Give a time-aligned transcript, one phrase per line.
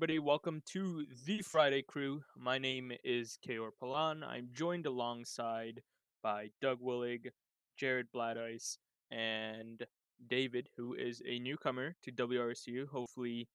[0.00, 0.18] Everybody.
[0.18, 2.22] Welcome to the Friday Crew.
[2.34, 4.26] My name is Keyur Palan.
[4.26, 5.82] I'm joined alongside
[6.22, 7.28] by Doug Willig,
[7.76, 8.78] Jared Blatteis,
[9.10, 9.84] and
[10.26, 12.88] David, who is a newcomer to WRSU.
[12.88, 13.50] Hopefully,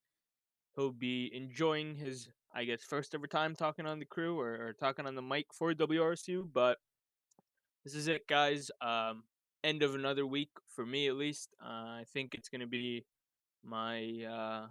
[0.76, 4.76] he'll be enjoying his, I guess, first ever time talking on the crew or, or
[4.80, 6.48] talking on the mic for WRSU.
[6.54, 6.78] But
[7.84, 8.70] this is it, guys.
[8.82, 9.24] Um,
[9.64, 11.56] end of another week for me, at least.
[11.60, 13.04] Uh, I think it's going to be
[13.64, 14.28] my.
[14.30, 14.68] Uh,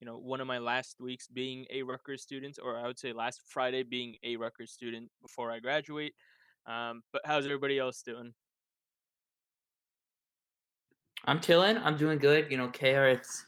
[0.00, 3.12] you know, one of my last weeks being a Rutgers student, or I would say
[3.12, 6.14] last Friday being a Rutgers student before I graduate.
[6.66, 8.32] Um, but how's everybody else doing?
[11.24, 11.78] I'm chilling.
[11.78, 12.50] I'm doing good.
[12.50, 13.46] You know, KR, it's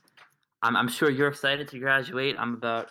[0.62, 2.37] I'm I'm sure you're excited to graduate.
[2.39, 2.91] I'm about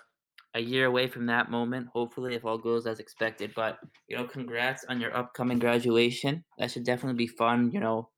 [0.55, 3.51] a year away from that moment, hopefully if all goes as expected.
[3.55, 6.43] But, you know, congrats on your upcoming graduation.
[6.57, 7.71] That should definitely be fun.
[7.71, 8.09] You know,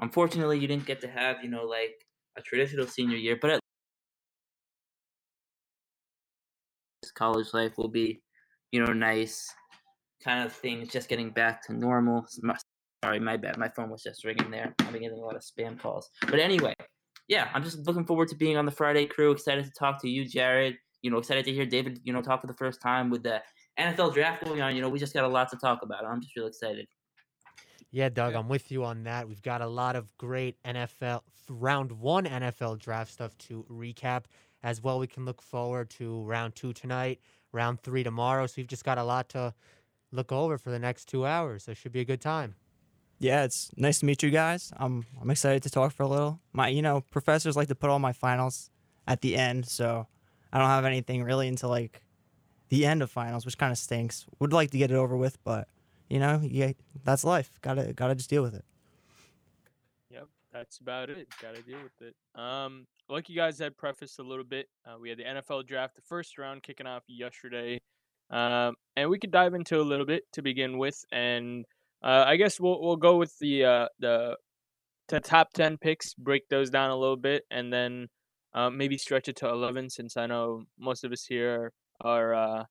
[0.00, 3.60] unfortunately you didn't get to have, you know, like a traditional senior year, but at
[7.14, 8.22] college life will be,
[8.72, 9.52] you know, nice
[10.22, 12.26] kind of things, just getting back to normal.
[13.04, 13.58] Sorry, my bad.
[13.58, 14.74] My phone was just ringing there.
[14.80, 16.08] I've been getting a lot of spam calls.
[16.22, 16.74] But anyway,
[17.28, 19.30] yeah, I'm just looking forward to being on the Friday crew.
[19.30, 20.76] Excited to talk to you, Jared.
[21.02, 23.42] You know, excited to hear David, you know, talk for the first time with the
[23.78, 24.74] NFL draft going on.
[24.74, 26.06] You know, we just got a lot to talk about.
[26.06, 26.86] I'm just real excited.
[27.90, 29.28] Yeah, Doug, I'm with you on that.
[29.28, 34.24] We've got a lot of great NFL round one NFL draft stuff to recap
[34.64, 34.98] as well.
[34.98, 37.20] We can look forward to round two tonight,
[37.52, 38.46] round three tomorrow.
[38.48, 39.54] So we've just got a lot to
[40.10, 41.64] look over for the next two hours.
[41.64, 42.56] So it should be a good time.
[43.20, 44.72] Yeah, it's nice to meet you guys.
[44.76, 46.40] I'm I'm excited to talk for a little.
[46.52, 48.70] My you know professors like to put all my finals
[49.06, 50.08] at the end, so
[50.52, 52.02] I don't have anything really until like
[52.70, 54.26] the end of finals, which kind of stinks.
[54.40, 55.68] Would like to get it over with, but
[56.08, 56.72] you know, yeah,
[57.04, 57.50] that's life.
[57.60, 58.64] Gotta gotta just deal with it.
[60.54, 61.26] That's about it.
[61.42, 62.14] Gotta deal with it.
[62.40, 65.96] Um, like you guys had prefaced a little bit, uh, we had the NFL draft,
[65.96, 67.80] the first round kicking off yesterday,
[68.30, 71.64] um, and we could dive into a little bit to begin with, and
[72.04, 74.36] uh, I guess we'll we'll go with the uh, the
[75.08, 78.06] the top ten picks, break those down a little bit, and then
[78.54, 82.64] uh, maybe stretch it to eleven, since I know most of us here are uh,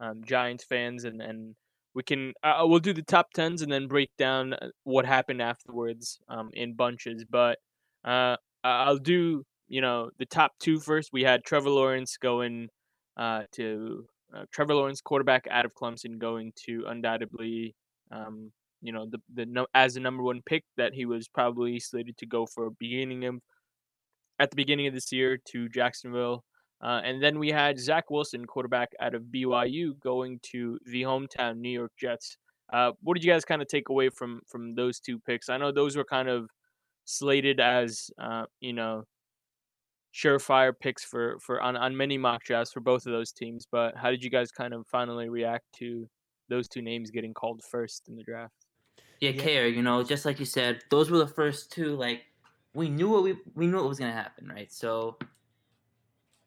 [0.00, 1.54] um, Giants fans, and and
[1.94, 5.42] we can uh, we'll do the top tens and then break down uh, what happened
[5.42, 7.24] afterwards um, in bunches.
[7.28, 7.58] But
[8.04, 11.10] uh, I'll do you know the top two first.
[11.12, 12.68] We had Trevor Lawrence going
[13.16, 17.74] uh, to uh, Trevor Lawrence, quarterback out of Clemson, going to undoubtedly
[18.10, 18.52] um,
[18.82, 22.16] you know the the no, as the number one pick that he was probably slated
[22.18, 23.36] to go for beginning of
[24.38, 26.44] at the beginning of this year to Jacksonville.
[26.82, 31.58] Uh, and then we had Zach Wilson, quarterback out of BYU, going to the hometown
[31.58, 32.36] New York Jets.
[32.72, 35.48] Uh, what did you guys kind of take away from from those two picks?
[35.48, 36.48] I know those were kind of
[37.04, 39.04] slated as uh, you know
[40.14, 43.66] surefire picks for for on, on many mock drafts for both of those teams.
[43.70, 46.08] But how did you guys kind of finally react to
[46.48, 48.54] those two names getting called first in the draft?
[49.20, 49.42] Yeah, yeah.
[49.42, 49.68] care.
[49.68, 51.96] You know, just like you said, those were the first two.
[51.96, 52.22] Like
[52.74, 54.72] we knew what we we knew what was gonna happen, right?
[54.72, 55.18] So,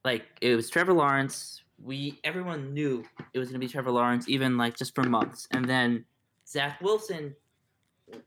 [0.04, 1.62] like it was Trevor Lawrence.
[1.84, 3.04] We everyone knew
[3.34, 6.06] it was gonna be Trevor Lawrence, even like just for months, and then
[6.48, 7.36] Zach Wilson.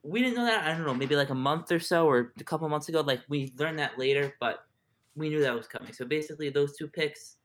[0.03, 0.67] We didn't know that.
[0.67, 3.03] I don't know, maybe like a month or so, or a couple months ago.
[3.03, 4.65] Like we learned that later, but
[5.15, 5.93] we knew that was coming.
[5.93, 7.37] So basically, those two picks,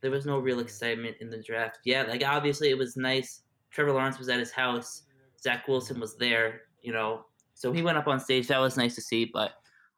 [0.00, 1.78] there was no real excitement in the draft.
[1.84, 3.42] Yeah, like obviously it was nice.
[3.70, 5.02] Trevor Lawrence was at his house.
[5.42, 7.24] Zach Wilson was there, you know.
[7.54, 8.46] So he went up on stage.
[8.48, 9.52] That was nice to see, but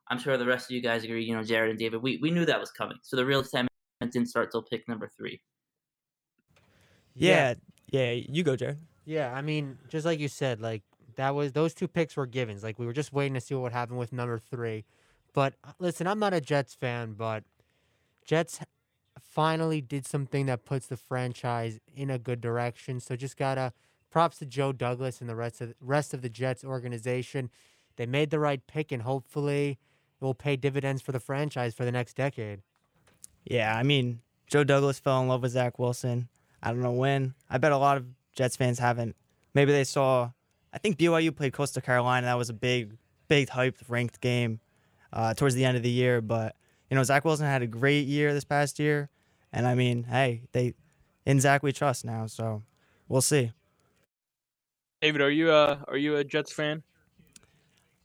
[0.08, 2.30] I'm sure the rest of you guys agree, you know, Jared and David, we, we
[2.30, 2.98] knew that was coming.
[3.02, 3.71] So the real excitement
[4.10, 5.40] didn't start till pick number three.
[7.14, 7.54] Yeah,
[7.90, 8.78] yeah, you go, Jared.
[9.04, 10.82] Yeah, I mean, just like you said, like
[11.16, 12.62] that was those two picks were givens.
[12.62, 14.84] Like we were just waiting to see what would happen with number three.
[15.32, 17.44] But uh, listen, I'm not a Jets fan, but
[18.24, 18.60] Jets
[19.20, 23.00] finally did something that puts the franchise in a good direction.
[23.00, 23.72] So just gotta
[24.10, 27.50] props to Joe Douglas and the rest of rest of the Jets organization.
[27.96, 29.78] They made the right pick, and hopefully,
[30.20, 32.62] it will pay dividends for the franchise for the next decade.
[33.44, 36.28] Yeah, I mean, Joe Douglas fell in love with Zach Wilson.
[36.62, 37.34] I don't know when.
[37.50, 39.16] I bet a lot of Jets fans haven't.
[39.54, 40.30] Maybe they saw.
[40.72, 42.26] I think BYU played Coastal Carolina.
[42.26, 42.96] That was a big,
[43.28, 44.60] big hyped ranked game
[45.12, 46.20] uh, towards the end of the year.
[46.20, 46.56] But
[46.90, 49.10] you know, Zach Wilson had a great year this past year,
[49.52, 50.74] and I mean, hey, they
[51.26, 52.26] in Zach we trust now.
[52.26, 52.62] So
[53.08, 53.52] we'll see.
[55.00, 56.82] David, are you a are you a Jets fan?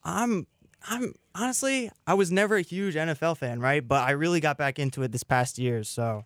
[0.04, 0.48] I'm
[0.90, 3.86] I'm honestly I was never a huge NFL fan, right?
[3.86, 6.26] But I really got back into it this past year, so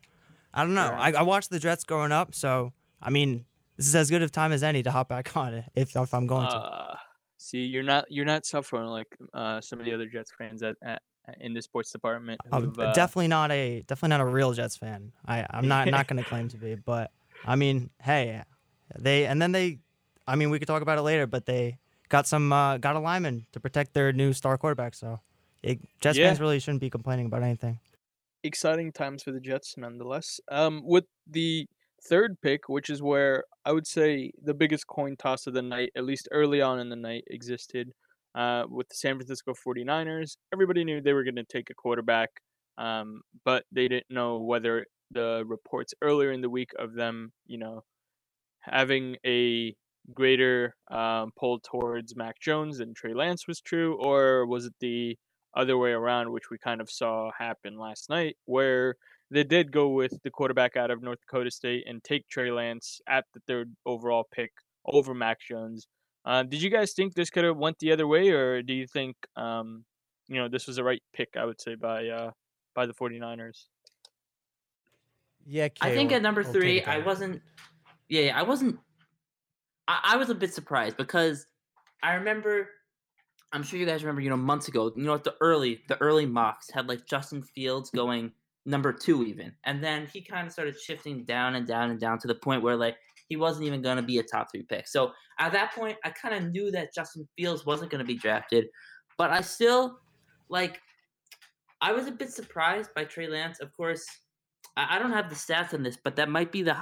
[0.54, 0.82] I don't know.
[0.82, 3.46] I, I watched the Jets growing up, so I mean,
[3.78, 6.14] this is as good of time as any to hop back on it if if
[6.14, 6.56] I'm going to.
[6.56, 6.96] Uh,
[7.38, 10.76] see, you're not you're not suffering like uh, some of the other Jets fans at,
[10.84, 11.02] at
[11.40, 12.40] in the sports department.
[12.52, 15.12] I'm uh, definitely not a definitely not a real Jets fan.
[15.26, 17.12] I I'm not not going to claim to be, but
[17.46, 18.44] I mean, hey,
[18.98, 19.80] they and then they,
[20.28, 21.78] I mean, we could talk about it later, but they
[22.12, 24.94] got some uh, got a lineman to protect their new star quarterback.
[24.96, 25.22] So,
[25.64, 26.28] it, Jets Yeah.
[26.28, 27.80] fans really shouldn't be complaining about anything.
[28.44, 30.40] exciting times for the Jets, nonetheless.
[30.50, 31.68] Um, with the
[32.10, 35.92] third pick, which is where I would say the biggest coin toss of the night,
[35.96, 37.92] at least early on in the night, existed.
[38.34, 42.30] Uh, with the San Francisco 49ers, everybody knew they were going to take a quarterback,
[42.78, 47.58] um, but they didn't know whether the reports earlier in the week of them, you
[47.58, 47.84] know,
[48.62, 49.76] having a
[50.14, 55.18] greater um, pull towards Mac Jones than Trey Lance was true, or was it the
[55.54, 58.96] other way around, which we kind of saw happen last night, where
[59.30, 63.00] they did go with the quarterback out of North Dakota State and take Trey Lance
[63.08, 64.52] at the third overall pick
[64.86, 65.88] over Mac Jones.
[66.26, 68.88] Uh, did you guys think this could have went the other way, or do you
[68.88, 69.84] think um,
[70.28, 71.30] you know this was the right pick?
[71.38, 72.32] I would say by uh,
[72.76, 73.66] by the 49ers.
[75.46, 77.42] Yeah, I Kay, think or- at number or take three, I wasn't.
[78.10, 78.80] Yeah, yeah, I wasn't.
[79.92, 81.46] I, I was a bit surprised because
[82.02, 82.70] I remember.
[83.54, 84.22] I'm sure you guys remember.
[84.22, 87.44] You know, months ago, you know, at the early the early mocks had like Justin
[87.44, 88.32] Fields going
[88.66, 92.20] number two even, and then he kind of started shifting down and down and down
[92.20, 92.96] to the point where like
[93.28, 94.88] he wasn't even going to be a top three pick.
[94.88, 98.16] So at that point, I kind of knew that Justin Fields wasn't going to be
[98.18, 98.68] drafted,
[99.18, 100.00] but I still
[100.50, 100.80] like.
[101.84, 103.60] I was a bit surprised by Trey Lance.
[103.60, 104.06] Of course,
[104.78, 106.78] I, I don't have the stats on this, but that might be the.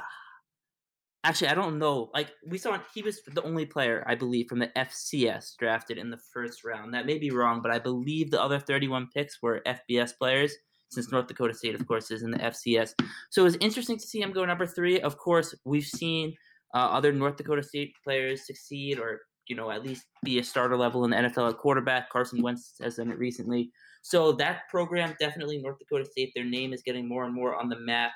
[1.25, 2.09] Actually, I don't know.
[2.13, 6.09] Like we saw, he was the only player I believe from the FCS drafted in
[6.09, 6.93] the first round.
[6.93, 10.53] That may be wrong, but I believe the other 31 picks were FBS players.
[10.91, 12.99] Since North Dakota State, of course, is in the FCS,
[13.29, 14.99] so it was interesting to see him go number three.
[15.01, 16.33] Of course, we've seen
[16.73, 19.19] uh, other North Dakota State players succeed, or
[19.49, 22.09] you know, at least be a starter level in the NFL at quarterback.
[22.09, 23.71] Carson Wentz has done it recently.
[24.01, 26.31] So that program definitely North Dakota State.
[26.35, 28.11] Their name is getting more and more on the map.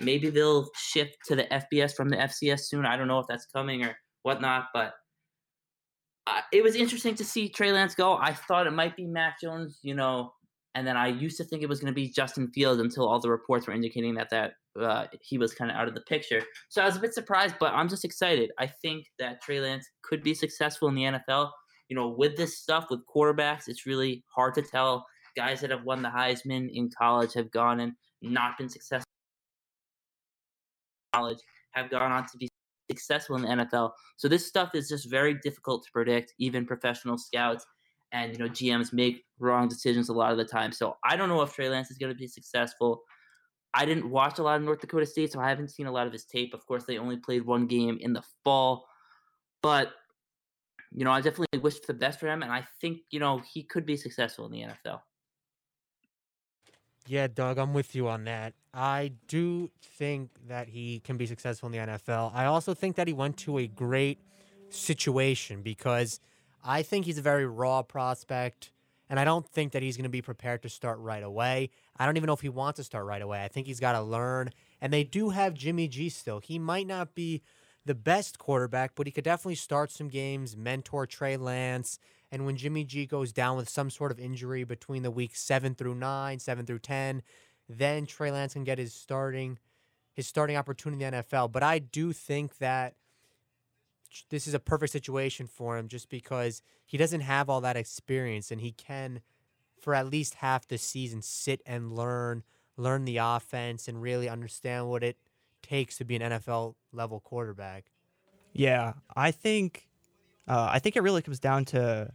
[0.00, 2.86] Maybe they'll shift to the FBS from the FCS soon.
[2.86, 4.92] I don't know if that's coming or whatnot, but
[6.26, 8.16] uh, it was interesting to see Trey Lance go.
[8.16, 10.32] I thought it might be Mac Jones, you know,
[10.74, 13.20] and then I used to think it was going to be Justin Fields until all
[13.20, 16.42] the reports were indicating that that uh, he was kind of out of the picture.
[16.70, 18.50] So I was a bit surprised, but I'm just excited.
[18.58, 21.50] I think that Trey Lance could be successful in the NFL.
[21.88, 25.06] You know, with this stuff with quarterbacks, it's really hard to tell.
[25.36, 29.11] Guys that have won the Heisman in college have gone and not been successful.
[31.12, 31.38] College
[31.72, 32.48] have gone on to be
[32.90, 33.92] successful in the NFL.
[34.16, 36.34] So this stuff is just very difficult to predict.
[36.38, 37.66] Even professional scouts
[38.12, 40.72] and you know GMs make wrong decisions a lot of the time.
[40.72, 43.02] So I don't know if Trey Lance is going to be successful.
[43.74, 46.06] I didn't watch a lot of North Dakota State, so I haven't seen a lot
[46.06, 46.52] of his tape.
[46.52, 48.86] Of course, they only played one game in the fall,
[49.62, 49.92] but
[50.92, 53.62] you know I definitely wish the best for him, and I think you know he
[53.62, 55.00] could be successful in the NFL.
[57.12, 58.54] Yeah, Doug, I'm with you on that.
[58.72, 62.34] I do think that he can be successful in the NFL.
[62.34, 64.18] I also think that he went to a great
[64.70, 66.20] situation because
[66.64, 68.70] I think he's a very raw prospect,
[69.10, 71.68] and I don't think that he's going to be prepared to start right away.
[71.98, 73.44] I don't even know if he wants to start right away.
[73.44, 74.48] I think he's got to learn.
[74.80, 76.38] And they do have Jimmy G still.
[76.38, 77.42] He might not be
[77.84, 81.98] the best quarterback, but he could definitely start some games, mentor Trey Lance.
[82.32, 85.74] And when Jimmy G goes down with some sort of injury between the weeks seven
[85.74, 87.22] through nine, seven through ten,
[87.68, 89.58] then Trey Lance can get his starting
[90.14, 91.52] his starting opportunity in the NFL.
[91.52, 92.94] But I do think that
[94.30, 98.50] this is a perfect situation for him just because he doesn't have all that experience
[98.50, 99.20] and he can
[99.80, 102.44] for at least half the season sit and learn
[102.76, 105.18] learn the offense and really understand what it
[105.62, 107.84] takes to be an NFL level quarterback.
[108.52, 109.88] Yeah, I think
[110.48, 112.10] uh, I think it really comes down to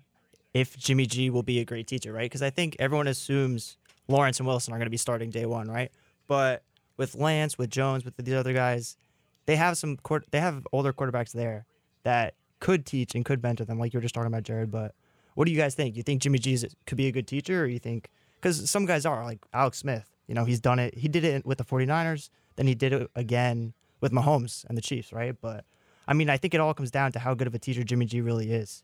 [0.54, 2.26] if Jimmy G will be a great teacher, right?
[2.26, 3.78] Because I think everyone assumes
[4.08, 5.92] Lawrence and Wilson are going to be starting day one, right?
[6.28, 6.64] But
[6.98, 8.98] with Lance, with Jones, with these other guys,
[9.46, 11.66] they have some quar- they have older quarterbacks there
[12.04, 14.72] that could teach and could mentor them, like you were just talking about, Jared.
[14.72, 14.96] But
[15.36, 15.96] what do you guys think?
[15.96, 18.10] You think Jimmy G could be a good teacher, or you think
[18.42, 20.98] because some guys are like Alex Smith, you know, he's done it.
[20.98, 24.82] He did it with the 49ers, then he did it again with Mahomes and the
[24.82, 25.36] Chiefs, right?
[25.40, 25.66] But
[26.08, 28.06] I mean, I think it all comes down to how good of a teacher Jimmy
[28.06, 28.84] G really is.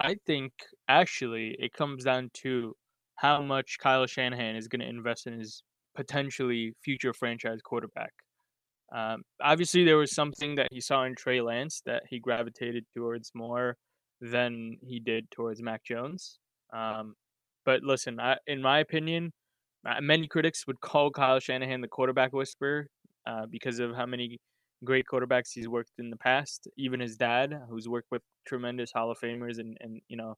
[0.00, 0.52] I think
[0.88, 2.74] actually it comes down to
[3.16, 5.62] how much Kyle Shanahan is going to invest in his
[5.94, 8.12] potentially future franchise quarterback.
[8.94, 13.32] Um, obviously, there was something that he saw in Trey Lance that he gravitated towards
[13.34, 13.76] more
[14.20, 16.38] than he did towards Mac Jones.
[16.72, 17.14] Um,
[17.64, 19.32] but listen, I, in my opinion,
[20.00, 22.86] many critics would call Kyle Shanahan the quarterback whisperer
[23.26, 24.38] uh, because of how many
[24.84, 26.68] great quarterbacks he's worked in the past.
[26.76, 30.36] Even his dad, who's worked with tremendous Hall of Famers and, and you know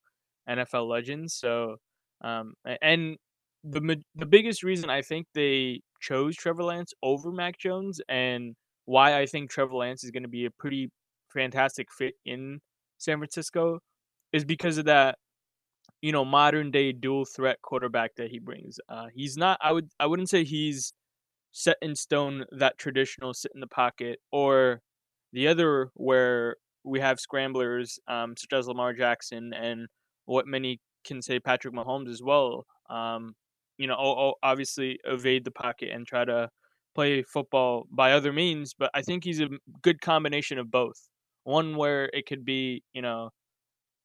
[0.48, 1.34] NFL legends.
[1.34, 1.76] So
[2.22, 3.16] um, and
[3.64, 8.54] the the biggest reason I think they chose Trevor Lance over Mac Jones and
[8.84, 10.90] why I think Trevor Lance is going to be a pretty
[11.32, 12.60] fantastic fit in
[12.98, 13.80] San Francisco
[14.32, 15.16] is because of that
[16.00, 18.78] you know modern day dual threat quarterback that he brings.
[18.88, 20.92] Uh, he's not I would I wouldn't say he's
[21.52, 24.80] set in stone that traditional sit in the pocket or
[25.32, 29.88] the other where we have scramblers um, such as Lamar Jackson and
[30.26, 32.66] what many can say Patrick Mahomes as well.
[32.88, 33.34] Um,
[33.76, 36.48] you know, obviously evade the pocket and try to
[36.94, 38.74] play football by other means.
[38.78, 39.48] But I think he's a
[39.82, 41.08] good combination of both.
[41.44, 43.30] One where it could be, you know,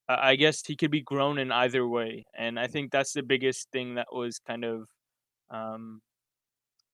[0.07, 3.69] I guess he could be grown in either way, and I think that's the biggest
[3.71, 4.87] thing that was kind of,
[5.49, 6.01] um,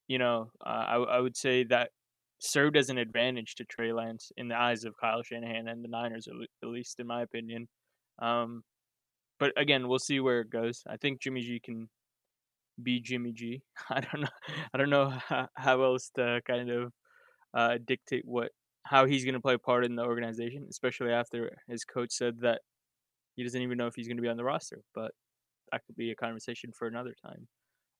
[0.10, 1.92] you know, uh, I I would say that
[2.40, 5.90] served as an advantage to Trey Lance in the eyes of Kyle Shanahan and the
[5.90, 7.68] Niners, at least in my opinion.
[8.20, 8.64] Um,
[9.40, 10.84] but again, we'll see where it goes.
[10.90, 11.90] I think Jimmy G can
[12.82, 13.62] be Jimmy G.
[13.90, 14.28] I don't know.
[14.74, 16.92] I don't know how, how else to kind of
[17.54, 18.52] uh, dictate what
[18.84, 22.40] how he's going to play a part in the organization, especially after his coach said
[22.42, 22.62] that
[23.36, 24.82] he doesn't even know if he's going to be on the roster.
[24.96, 25.12] But
[25.72, 27.48] that could be a conversation for another time.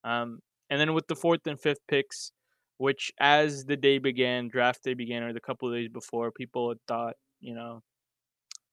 [0.04, 0.40] Um,
[0.70, 2.32] and then with the fourth and fifth picks,
[2.78, 6.70] which as the day began, draft day began, or the couple of days before, people
[6.70, 7.82] had thought, you know,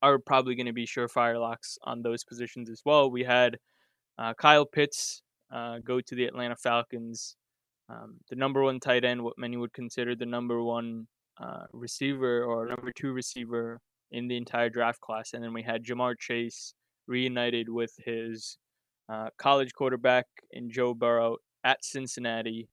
[0.02, 3.10] are probably going to be surefire locks on those positions as well.
[3.10, 3.58] We had
[4.18, 5.22] uh, Kyle Pitts
[5.52, 7.36] uh, go to the Atlanta Falcons.
[7.88, 11.06] Um, the number one tight end, what many would consider the number one
[11.40, 15.32] uh, receiver or number two receiver in the entire draft class.
[15.32, 16.74] And then we had Ja'Marr Chase
[17.06, 18.58] reunited with his
[19.08, 22.68] uh, college quarterback in Joe Burrow at Cincinnati,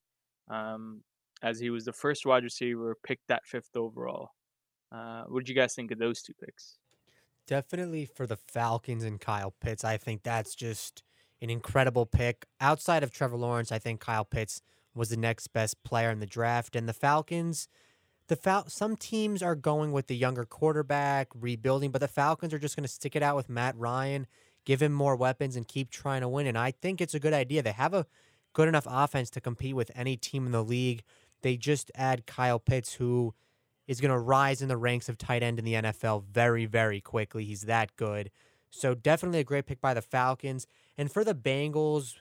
[0.50, 1.02] um,
[1.42, 4.30] as he was the first wide receiver picked that fifth overall.
[4.92, 6.78] Uh, what did you guys think of those two picks?
[7.48, 9.84] Definitely for the Falcons and Kyle Pitts.
[9.84, 11.02] I think that's just
[11.42, 12.46] an incredible pick.
[12.62, 14.62] Outside of Trevor Lawrence, I think Kyle Pitts
[14.94, 16.76] was the next best player in the draft.
[16.76, 17.68] And the Falcons,
[18.28, 22.60] the Fal- some teams are going with the younger quarterback, rebuilding, but the Falcons are
[22.60, 24.28] just going to stick it out with Matt Ryan,
[24.66, 26.46] give him more weapons, and keep trying to win.
[26.46, 27.64] And I think it's a good idea.
[27.64, 28.06] They have a
[28.54, 31.04] good enough offense to compete with any team in the league.
[31.42, 33.34] They just add Kyle Pitts, who
[33.88, 37.02] is going to rise in the ranks of tight end in the NFL very, very
[37.02, 37.44] quickly.
[37.44, 38.32] He's that good.
[38.70, 40.66] So definitely a great pick by the Falcons.
[40.98, 42.16] And for the Bengals,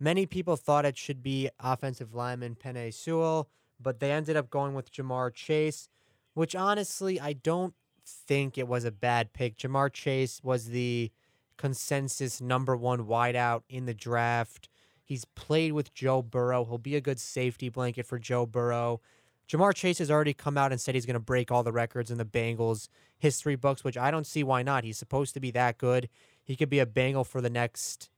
[0.00, 3.48] many people thought it should be offensive lineman Penei Sewell,
[3.80, 5.88] but they ended up going with Ja'Marr Chase,
[6.34, 9.56] which honestly I don't think it was a bad pick.
[9.56, 11.10] Ja'Marr Chase was the
[11.56, 14.68] consensus number one wideout in the draft.
[15.08, 16.66] He's played with Joe Burrow.
[16.66, 19.00] He'll be a good safety blanket for Joe Burrow.
[19.48, 22.10] Ja'Marr Chase has already come out and said he's going to break all the records
[22.10, 24.84] in the Bengals history books, which I don't see why not.
[24.84, 26.10] He's supposed to be that good.
[26.44, 28.10] He could be a Bengal for the next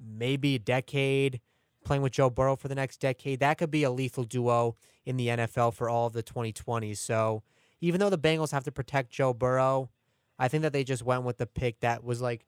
[0.00, 1.40] maybe decade,
[1.84, 3.40] playing with Joe Burrow for the next decade.
[3.40, 6.98] That could be a lethal duo in the NFL for all of the 2020s.
[6.98, 7.42] So
[7.80, 9.90] even though the Bengals have to protect Joe Burrow,
[10.38, 12.46] I think that they just went with the pick that was like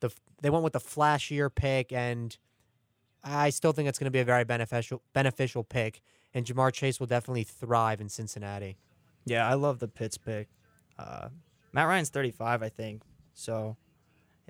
[0.00, 0.10] the
[0.42, 2.36] they went with the flashier pick and
[3.22, 6.00] I still think it's going to be a very beneficial beneficial pick
[6.34, 8.76] and Ja'Marr Chase will definitely thrive in Cincinnati.
[9.24, 10.48] Yeah, I love the Pitts pick.
[10.98, 11.28] Uh,
[11.72, 13.02] Matt Ryan's 35, I think,
[13.34, 13.76] so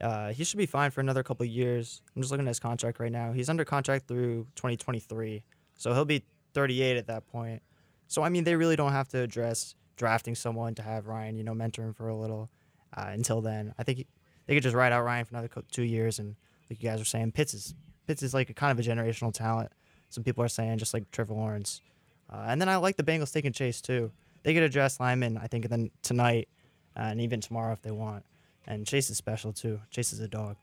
[0.01, 2.03] uh, he should be fine for another couple years.
[2.15, 3.33] I'm just looking at his contract right now.
[3.33, 5.43] He's under contract through 2023,
[5.75, 6.23] so he'll be
[6.55, 7.63] 38 at that point.
[8.09, 11.45] So I mean, they really don't have to address drafting someone to have Ryan, you
[11.45, 12.51] know, mentor him for a little
[12.97, 13.75] uh, until then.
[13.79, 14.07] I think he,
[14.47, 16.37] they could just ride out Ryan for another two years, and
[16.69, 17.75] like you guys were saying, Pitts is
[18.11, 19.71] Pitts is like a kind of a generational talent.
[20.09, 21.81] Some people are saying just like Trevor Lawrence.
[22.29, 24.11] Uh, and then I like the Bengals taking Chase too.
[24.43, 26.49] They could address Lyman, I think, then tonight
[26.97, 28.25] uh, and even tomorrow if they want.
[28.67, 29.81] And Chase is special too.
[29.93, 30.57] Chase is a dog.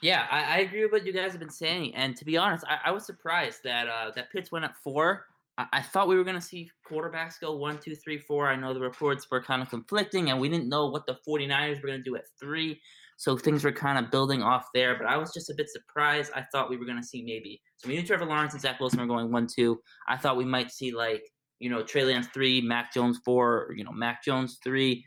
[0.00, 1.96] Yeah, I, I agree with what you guys have been saying.
[1.96, 5.26] And to be honest, I, I was surprised that uh, that Pitts went up four.
[5.58, 8.48] I, I thought we were going to see quarterbacks go one, two, three, four.
[8.48, 11.82] I know the reports were kind of conflicting, and we didn't know what the 49ers
[11.82, 12.80] were going to do at three.
[13.16, 16.32] So things were kind of building off there, but I was just a bit surprised.
[16.34, 17.60] I thought we were going to see maybe.
[17.76, 19.80] So we knew Trevor Lawrence and Zach Wilson were going one, two.
[20.08, 21.22] I thought we might see like,
[21.60, 25.04] you know, Trey Lance three, Mac Jones four, you know, Mac Jones three,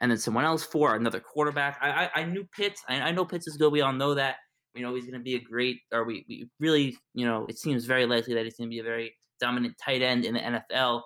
[0.00, 1.78] and then someone else four, another quarterback.
[1.80, 2.82] I I, I knew Pitts.
[2.88, 3.70] I, I know Pitts is good.
[3.70, 4.36] We all know that.
[4.74, 7.58] you know he's going to be a great, or we, we really, you know, it
[7.58, 10.40] seems very likely that he's going to be a very dominant tight end in the
[10.40, 11.02] NFL.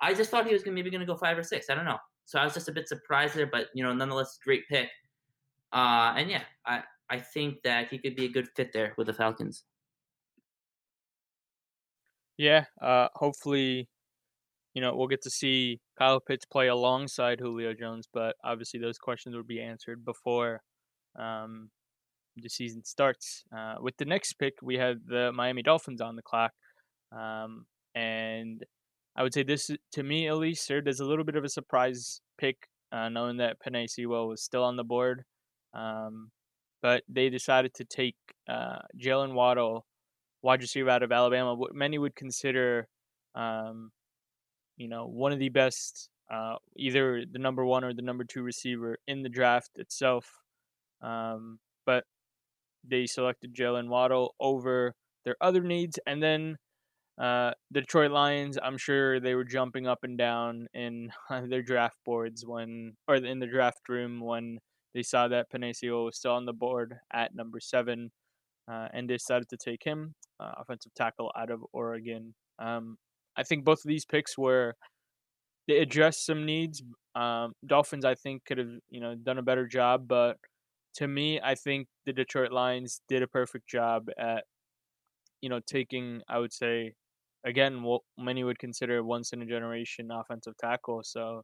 [0.00, 1.70] I just thought he was gonna, maybe going to go five or six.
[1.70, 1.98] I don't know.
[2.24, 4.88] So I was just a bit surprised there, but you know, nonetheless, great pick.
[5.72, 9.06] Uh, and yeah, I I think that he could be a good fit there with
[9.06, 9.64] the Falcons.
[12.36, 13.88] Yeah, uh, hopefully,
[14.74, 18.98] you know, we'll get to see Kyle Pitts play alongside Julio Jones, but obviously those
[18.98, 20.60] questions will be answered before
[21.18, 21.70] um,
[22.36, 23.42] the season starts.
[23.56, 26.52] Uh, with the next pick, we have the Miami Dolphins on the clock,
[27.10, 28.64] um, and
[29.16, 31.48] I would say this, to me at least, served as a little bit of a
[31.48, 32.56] surprise pick,
[32.92, 35.24] uh, knowing that Penei Sewell was still on the board.
[35.78, 36.30] Um,
[36.82, 38.16] but they decided to take
[38.48, 39.84] uh, Jaylen Waddle
[40.42, 42.86] wide receiver out of Alabama, what many would consider,
[43.34, 43.90] um,
[44.76, 48.42] you know, one of the best, uh, either the number one or the number two
[48.42, 50.30] receiver in the draft itself.
[51.02, 52.04] Um, but
[52.84, 54.94] they selected Jaylen Waddle over
[55.24, 56.56] their other needs, and then
[57.20, 58.58] uh, the Detroit Lions.
[58.62, 61.10] I'm sure they were jumping up and down in
[61.48, 64.58] their draft boards when, or in the draft room when
[64.94, 68.10] they saw that Sewell was still on the board at number seven
[68.70, 72.34] uh, and decided to take him, uh, offensive tackle out of Oregon.
[72.58, 72.96] Um,
[73.36, 74.74] I think both of these picks were
[75.68, 76.82] they addressed some needs.
[77.14, 80.36] Um, Dolphins, I think, could have you know done a better job, but
[80.96, 84.44] to me, I think the Detroit Lions did a perfect job at
[85.40, 86.94] you know taking, I would say,
[87.44, 91.02] again, what many would consider once in a generation offensive tackle.
[91.04, 91.42] So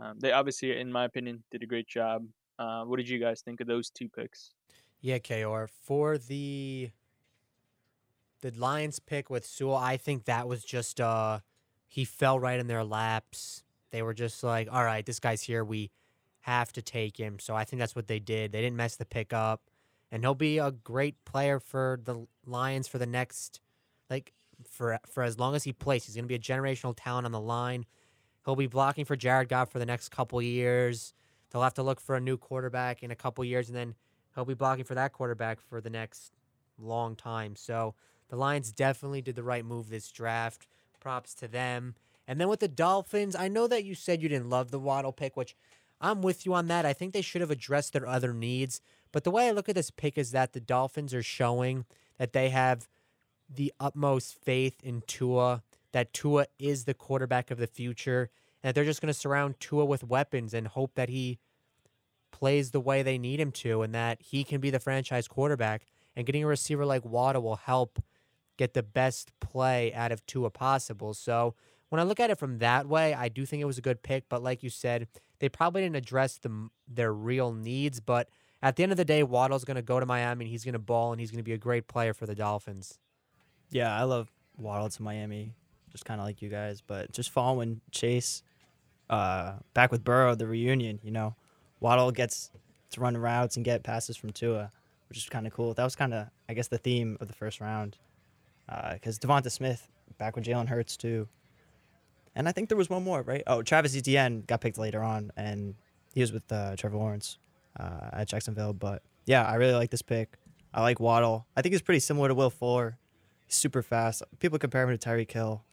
[0.00, 2.22] um, they obviously, in my opinion, did a great job.
[2.58, 4.52] Uh, what did you guys think of those two picks?
[5.00, 5.66] Yeah, KR.
[5.84, 6.90] For the
[8.40, 11.40] the Lions pick with Sewell, I think that was just uh
[11.88, 13.62] he fell right in their laps.
[13.90, 15.64] They were just like, all right, this guy's here.
[15.64, 15.90] We
[16.40, 17.38] have to take him.
[17.38, 18.52] So I think that's what they did.
[18.52, 19.62] They didn't mess the pick up.
[20.10, 23.60] And he'll be a great player for the Lions for the next
[24.08, 24.32] like
[24.68, 26.06] for for as long as he plays.
[26.06, 27.84] He's gonna be a generational talent on the line.
[28.44, 31.14] He'll be blocking for Jared Goff for the next couple years.
[31.56, 33.94] They'll have to look for a new quarterback in a couple years, and then
[34.34, 36.34] he'll be blocking for that quarterback for the next
[36.78, 37.56] long time.
[37.56, 37.94] So
[38.28, 40.66] the Lions definitely did the right move this draft.
[41.00, 41.94] Props to them.
[42.28, 45.12] And then with the Dolphins, I know that you said you didn't love the Waddle
[45.12, 45.56] pick, which
[45.98, 46.84] I'm with you on that.
[46.84, 48.82] I think they should have addressed their other needs.
[49.10, 51.86] But the way I look at this pick is that the Dolphins are showing
[52.18, 52.86] that they have
[53.48, 58.28] the utmost faith in Tua, that Tua is the quarterback of the future,
[58.62, 61.38] and that they're just going to surround Tua with weapons and hope that he
[62.36, 65.86] plays the way they need him to and that he can be the franchise quarterback.
[66.14, 67.98] And getting a receiver like Waddle will help
[68.58, 71.14] get the best play out of Tua possible.
[71.14, 71.54] So
[71.88, 74.02] when I look at it from that way, I do think it was a good
[74.02, 74.28] pick.
[74.28, 78.00] But like you said, they probably didn't address the, their real needs.
[78.00, 78.28] But
[78.62, 80.74] at the end of the day, Waddle's going to go to Miami and he's going
[80.74, 82.98] to ball and he's going to be a great player for the Dolphins.
[83.70, 85.54] Yeah, I love Waddle to Miami,
[85.90, 86.82] just kind of like you guys.
[86.86, 88.42] But just following Chase
[89.08, 91.34] uh, back with Burrow, the reunion, you know,
[91.80, 92.50] Waddle gets
[92.90, 94.70] to run routes and get passes from Tua,
[95.08, 95.74] which is kind of cool.
[95.74, 97.98] That was kind of, I guess, the theme of the first round.
[98.66, 101.28] Because uh, Devonta Smith back with Jalen Hurts too,
[102.34, 103.42] and I think there was one more, right?
[103.46, 105.74] Oh, Travis Etienne got picked later on, and
[106.14, 107.38] he was with uh, Trevor Lawrence
[107.80, 108.74] uh, at Jacksonville.
[108.74, 110.36] But yeah, I really like this pick.
[110.74, 111.46] I like Waddle.
[111.56, 112.98] I think he's pretty similar to Will Fuller.
[113.46, 114.22] He's super fast.
[114.38, 115.64] People compare him to Tyreek Hill.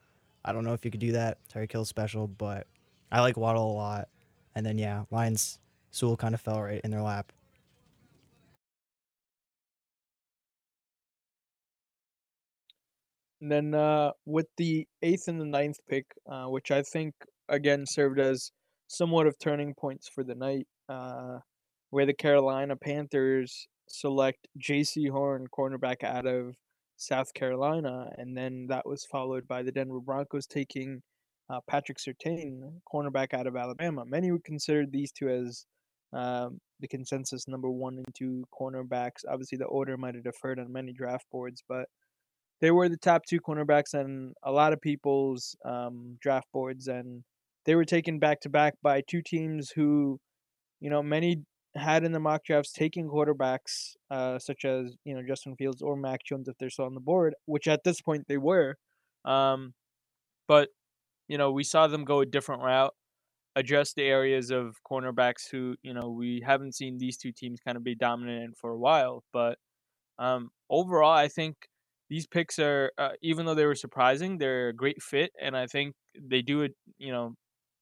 [0.46, 1.38] I don't know if you could do that.
[1.54, 2.68] Tyreek Hill's special, but
[3.12, 4.08] I like Waddle a lot.
[4.56, 5.60] And then yeah, Lions
[5.94, 7.32] Sewell kind of fell right in their lap.
[13.40, 17.14] And then uh, with the eighth and the ninth pick, uh, which I think
[17.48, 18.52] again served as
[18.88, 21.40] somewhat of turning points for the night, uh,
[21.92, 26.56] where the Carolina Panthers select Jaycee Horn, cornerback out of
[26.98, 31.04] South Carolina, and then that was followed by the Denver Broncos taking
[31.52, 34.06] uh, Patrick Surtain, cornerback out of Alabama.
[34.08, 35.66] Many would consider these two as
[36.14, 39.24] um, the consensus number one and two cornerbacks.
[39.30, 41.88] Obviously, the order might have deferred on many draft boards, but
[42.62, 47.24] they were the top two cornerbacks on a lot of people's um, draft boards, and
[47.66, 50.20] they were taken back to back by two teams who,
[50.80, 51.44] you know, many
[51.76, 55.96] had in the mock drafts taking quarterbacks uh, such as you know Justin Fields or
[55.96, 58.76] Mac Jones if they're still on the board, which at this point they were.
[59.26, 59.74] Um,
[60.48, 60.70] but
[61.28, 62.94] you know we saw them go a different route
[63.56, 67.78] address the areas of cornerbacks who you know we haven't seen these two teams kind
[67.78, 69.24] of be dominant in for a while.
[69.34, 69.58] But
[70.20, 71.56] um, overall, I think
[72.10, 75.68] these picks are uh, even though they were surprising, they're a great fit, and I
[75.68, 77.36] think they do you know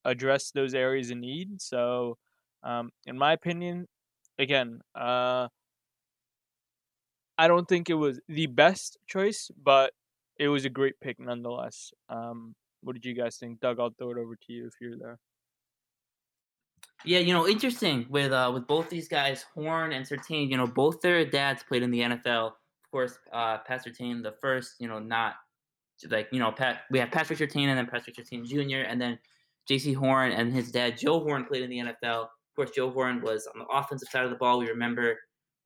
[0.06, 1.62] address those areas in need.
[1.62, 2.18] So,
[2.64, 3.88] um, in my opinion,
[4.40, 5.48] again, uh,
[7.38, 9.94] I don't think it was the best choice, but
[10.40, 11.92] it was a great pick nonetheless.
[12.10, 13.80] Um, what did you guys think, Doug?
[13.80, 15.18] I'll throw it over to you if you're there.
[17.06, 20.50] Yeah, you know, interesting with uh with both these guys, Horn and Surtain.
[20.50, 22.48] You know, both their dads played in the NFL.
[22.48, 25.36] Of course, uh, Pat Surtain, the first, you know, not
[26.10, 26.82] like you know, Pat.
[26.92, 28.88] We have Patrick Surtain and then Patrick Surtain Jr.
[28.88, 29.20] and then
[29.70, 32.24] Jaycee Horn and his dad Joe Horn played in the NFL.
[32.24, 34.60] Of course, Joe Horn was on the offensive side of the ball.
[34.60, 35.18] We remember,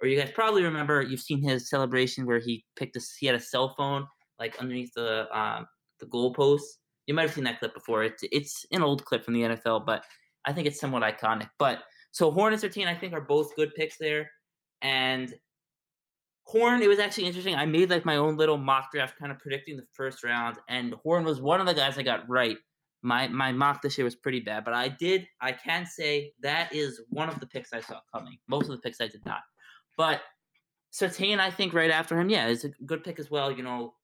[0.02, 3.36] or you guys probably remember, you've seen his celebration where he picked a he had
[3.36, 4.08] a cell phone
[4.39, 5.67] like underneath the um,
[6.00, 6.62] the goalpost.
[7.08, 8.04] You might have seen that clip before.
[8.04, 10.04] It's it's an old clip from the NFL, but
[10.45, 11.49] I think it's somewhat iconic.
[11.60, 11.79] But
[12.12, 14.29] so Horn and Surtain, I think, are both good picks there.
[14.81, 15.34] And
[16.43, 17.55] Horn, it was actually interesting.
[17.55, 20.93] I made like my own little mock draft, kind of predicting the first round, and
[20.93, 22.58] Horn was one of the guys I got right.
[23.01, 25.27] My my mock this year was pretty bad, but I did.
[25.41, 28.38] I can say that is one of the picks I saw coming.
[28.47, 29.41] Most of the picks I did not.
[29.97, 30.21] But
[30.93, 33.51] Surtain, I think right after him, yeah, is a good pick as well.
[33.51, 33.95] You know,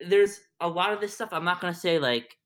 [0.00, 1.28] there's a lot of this stuff.
[1.32, 2.36] I'm not gonna say like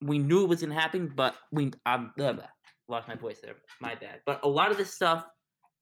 [0.00, 2.46] we knew it was gonna happen, but we blah, blah,
[2.88, 3.54] lost my voice there.
[3.80, 4.20] My bad.
[4.26, 5.24] But a lot of this stuff,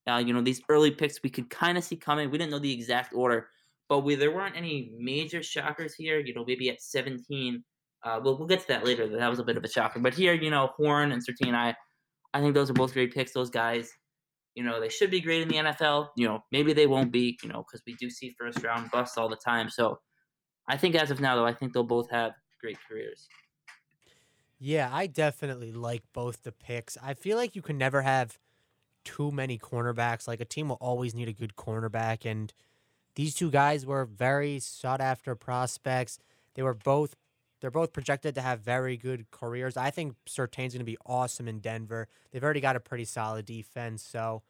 [0.09, 2.31] uh, you know, these early picks we could kind of see coming.
[2.31, 3.49] We didn't know the exact order,
[3.89, 6.19] but we there weren't any major shockers here.
[6.19, 7.63] You know, maybe at 17.
[8.03, 9.09] Uh, we'll we'll get to that later.
[9.09, 9.99] That was a bit of a shocker.
[9.99, 11.75] But here, you know, Horn and Surtain, I
[12.33, 13.33] I think those are both great picks.
[13.33, 13.91] Those guys,
[14.55, 16.09] you know, they should be great in the NFL.
[16.17, 17.39] You know, maybe they won't be.
[17.43, 19.69] You know, because we do see first round busts all the time.
[19.69, 19.99] So
[20.69, 23.29] I think as of now, though, I think they'll both have great careers.
[24.59, 26.97] Yeah, I definitely like both the picks.
[27.03, 28.39] I feel like you can never have
[29.05, 30.29] too many cornerbacks.
[30.29, 32.53] Like a team will always need a good cornerback, and
[33.17, 36.19] these two guys were very sought after prospects.
[36.55, 37.17] They were both
[37.61, 39.77] they're both projected to have very good careers.
[39.77, 42.09] I think Surtain's going to be awesome in Denver.
[42.31, 44.43] They've already got a pretty solid defense, so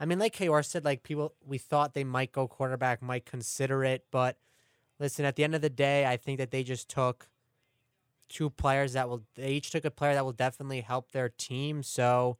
[0.00, 3.84] I mean, like KR said, like people we thought they might go quarterback, might consider
[3.84, 4.38] it, but
[5.00, 7.28] listen, at the end of the day, I think that they just took
[8.28, 11.82] two players that will they each took a player that will definitely help their team.
[11.82, 12.38] So,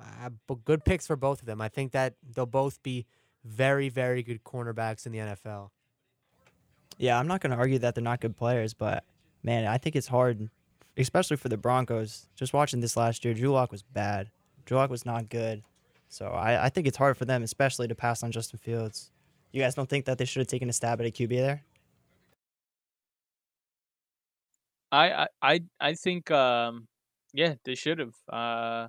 [0.00, 0.30] uh,
[0.64, 1.60] good picks for both of them.
[1.60, 3.06] I think that they'll both be
[3.44, 5.70] very very good cornerbacks in the NFL.
[6.98, 9.04] Yeah, I'm not going to argue that they're not good players, but
[9.42, 10.50] man, I think it's hard,
[10.96, 12.26] especially for the Broncos.
[12.34, 14.30] Just watching this last year, Drew Lock was bad.
[14.64, 15.62] Drew Lock was not good.
[16.08, 19.12] So I, I think it's hard for them, especially to pass on Justin Fields.
[19.52, 21.62] You guys don't think that they should have taken a stab at a QB there?
[24.90, 26.88] I I I, I think um
[27.32, 28.14] yeah they should have.
[28.28, 28.88] Uh,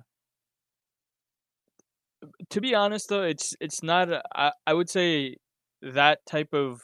[2.50, 4.08] to be honest though, it's it's not.
[4.34, 5.36] I I would say
[5.82, 6.82] that type of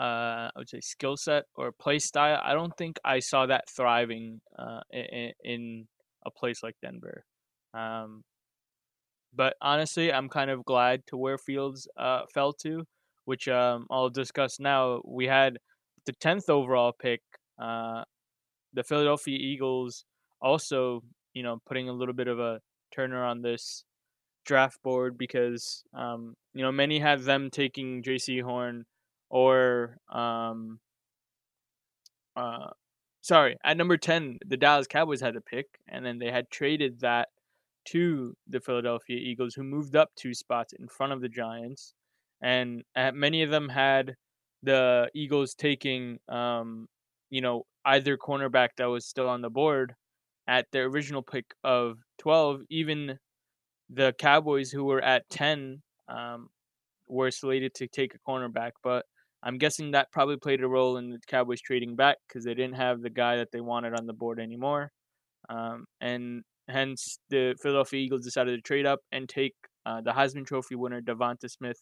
[0.00, 2.40] uh I would say skill set or play style.
[2.42, 5.88] I don't think I saw that thriving uh in, in
[6.24, 7.24] a place like Denver.
[7.74, 8.22] Um,
[9.34, 12.84] but honestly, I'm kind of glad to where Fields uh fell to,
[13.24, 15.00] which um I'll discuss now.
[15.04, 15.58] We had
[16.06, 17.22] the tenth overall pick
[17.58, 18.04] uh,
[18.72, 20.04] the Philadelphia Eagles
[20.40, 21.02] also,
[21.34, 22.60] you know, putting a little bit of a
[22.94, 23.84] turner on this
[24.44, 28.84] draft board because, um, you know, many had them taking Jaycee Horn
[29.30, 30.80] or, um,
[32.36, 32.70] uh,
[33.20, 37.00] sorry, at number 10, the Dallas Cowboys had a pick, and then they had traded
[37.00, 37.28] that
[37.86, 41.94] to the Philadelphia Eagles, who moved up two spots in front of the Giants.
[42.40, 44.14] And uh, many of them had
[44.62, 46.86] the Eagles taking um,
[47.30, 49.94] you know, either cornerback that was still on the board
[50.46, 53.18] at their original pick of 12, even
[53.90, 56.48] the Cowboys who were at 10 um,
[57.06, 58.72] were slated to take a cornerback.
[58.82, 59.04] But
[59.42, 62.76] I'm guessing that probably played a role in the Cowboys trading back because they didn't
[62.76, 64.90] have the guy that they wanted on the board anymore.
[65.48, 69.54] Um, and hence the Philadelphia Eagles decided to trade up and take
[69.86, 71.78] uh, the Heisman Trophy winner Devonta Smith,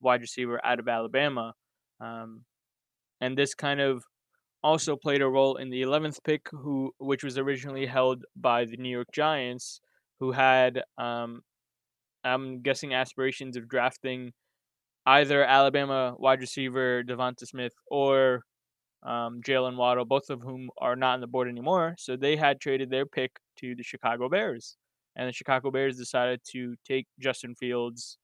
[0.00, 1.52] wide receiver out of Alabama.
[2.00, 2.42] Um,
[3.20, 4.04] and this kind of
[4.62, 8.76] also played a role in the 11th pick, who which was originally held by the
[8.76, 9.80] New York Giants,
[10.20, 11.42] who had um,
[12.24, 14.32] I'm guessing aspirations of drafting
[15.06, 18.42] either Alabama wide receiver Devonta Smith or
[19.04, 21.94] um, Jaylen Waddle, both of whom are not on the board anymore.
[21.98, 24.76] So they had traded their pick to the Chicago Bears,
[25.14, 28.18] and the Chicago Bears decided to take Justin Fields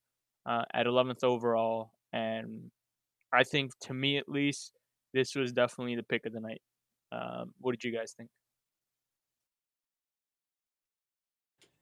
[0.44, 1.92] uh, at 11th overall.
[2.12, 2.70] And
[3.32, 4.72] I think, to me at least,
[5.12, 6.62] this was definitely the pick of the night.
[7.10, 8.30] Um, what did you guys think?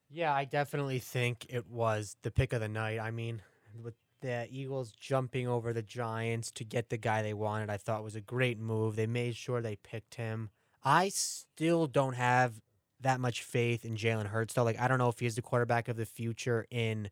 [0.09, 2.99] Yeah, I definitely think it was the pick of the night.
[2.99, 3.43] I mean,
[3.81, 8.03] with the Eagles jumping over the Giants to get the guy they wanted, I thought
[8.03, 8.97] was a great move.
[8.97, 10.51] They made sure they picked him.
[10.83, 12.61] I still don't have
[13.01, 14.65] that much faith in Jalen Hurts, though.
[14.65, 17.11] Like, I don't know if he's the quarterback of the future in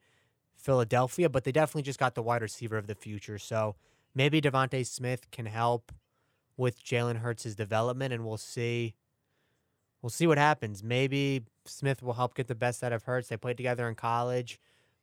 [0.56, 3.38] Philadelphia, but they definitely just got the wide receiver of the future.
[3.38, 3.76] So
[4.14, 5.92] maybe DeVonta Smith can help
[6.58, 8.94] with Jalen Hurts' development, and we'll see.
[10.02, 10.82] We'll see what happens.
[10.82, 13.28] Maybe Smith will help get the best out of Hurts.
[13.28, 14.60] They played together in college,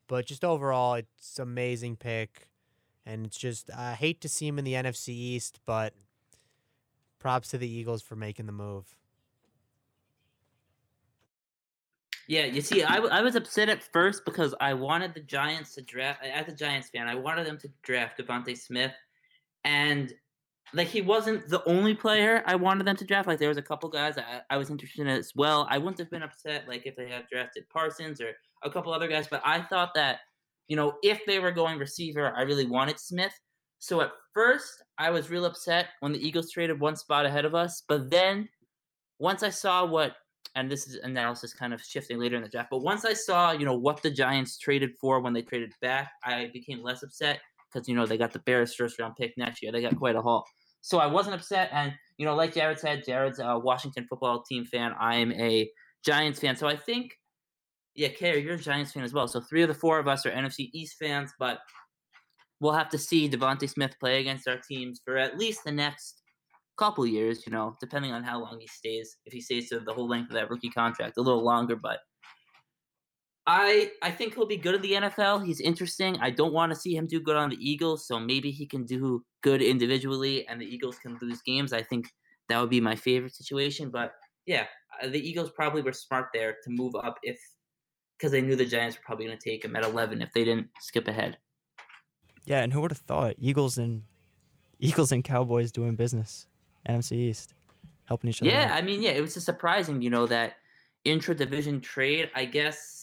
[0.07, 2.49] but just overall, it's amazing pick,
[3.05, 5.93] and it's just I hate to see him in the NFC East, but
[7.17, 8.95] props to the Eagles for making the move.
[12.27, 15.75] Yeah, you see, I, w- I was upset at first because I wanted the Giants
[15.75, 16.23] to draft.
[16.23, 18.93] As a Giants fan, I wanted them to draft DeVonta Smith,
[19.63, 20.11] and
[20.75, 23.27] like he wasn't the only player I wanted them to draft.
[23.27, 25.67] Like there was a couple guys I, I was interested in as well.
[25.69, 28.31] I wouldn't have been upset like if they had drafted Parsons or
[28.63, 30.19] a couple other guys, but I thought that
[30.67, 33.33] you know if they were going receiver, I really wanted Smith.
[33.79, 37.55] So at first, I was real upset when the Eagles traded one spot ahead of
[37.55, 38.49] us, but then
[39.19, 40.15] once I saw what
[40.55, 42.69] and this is analysis kind of shifting later in the draft.
[42.71, 46.11] But once I saw, you know, what the Giants traded for when they traded back,
[46.23, 49.61] I became less upset because you know they got the Bears first round pick next
[49.61, 49.71] year.
[49.71, 50.45] They got quite a haul,
[50.85, 51.69] so I wasn't upset.
[51.73, 54.93] And you know, like Jared said, Jared's a Washington football team fan.
[54.99, 55.67] I am a
[56.05, 57.17] Giants fan, so I think,
[57.95, 59.27] yeah, Kerry, you're a Giants fan as well.
[59.27, 61.57] So three of the four of us are NFC East fans, but
[62.59, 66.21] we'll have to see DeVonta Smith play against our teams for at least the next
[66.77, 69.17] couple years, you know, depending on how long he stays.
[69.25, 71.97] If he stays to the whole length of that rookie contract, a little longer, but
[73.47, 75.45] I I think he'll be good in the NFL.
[75.45, 76.17] He's interesting.
[76.19, 78.85] I don't want to see him do good on the Eagles, so maybe he can
[78.85, 81.71] do good individually, and the Eagles can lose games.
[81.71, 82.11] I think
[82.49, 83.89] that would be my favorite situation.
[83.89, 84.13] But
[84.45, 84.65] yeah,
[85.01, 87.39] uh, the Eagles probably were smart there to move up if
[88.17, 90.45] because they knew the Giants were probably going to take him at 11 if they
[90.45, 91.37] didn't skip ahead.
[92.45, 94.03] Yeah, and who would have thought Eagles and
[94.79, 96.47] Eagles and Cowboys doing business?
[96.87, 97.53] NFC East,
[98.05, 98.51] helping each other.
[98.51, 98.77] Yeah, out.
[98.77, 100.57] I mean, yeah, it was just surprising, you know, that
[101.03, 102.29] intra division trade.
[102.35, 102.94] I guess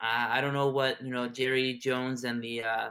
[0.00, 2.90] uh, I don't know what you know Jerry Jones and the uh,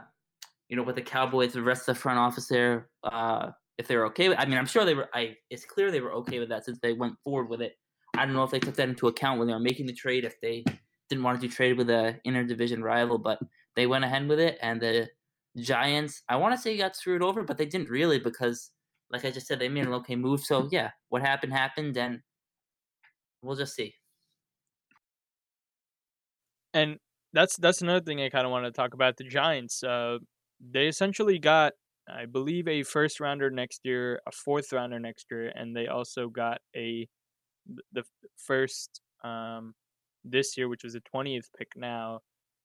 [0.68, 3.96] you know what the Cowboys, the rest of the front office there, uh, if they
[3.96, 4.38] were okay with.
[4.38, 5.08] I mean, I'm sure they were.
[5.14, 7.76] I it's clear they were okay with that since they went forward with it.
[8.16, 10.24] I don't know if they took that into account when they were making the trade.
[10.24, 10.64] If they
[11.08, 13.40] didn't want to do trade with a interdivision rival, but
[13.74, 15.08] they went ahead with it, and the
[15.56, 16.22] Giants.
[16.28, 18.70] I want to say got screwed over, but they didn't really because
[19.10, 20.40] like I just said, they made an okay move.
[20.40, 22.20] So yeah, what happened happened, and
[23.42, 23.94] we'll just see.
[26.74, 26.98] And
[27.32, 29.16] that's that's another thing I kind of want to talk about.
[29.16, 30.18] The Giants, uh,
[30.60, 31.74] they essentially got,
[32.08, 36.28] I believe, a first rounder next year, a fourth rounder next year, and they also
[36.28, 37.08] got a
[37.92, 38.04] the
[38.36, 39.74] first um,
[40.24, 42.20] this year, which was the twentieth pick now,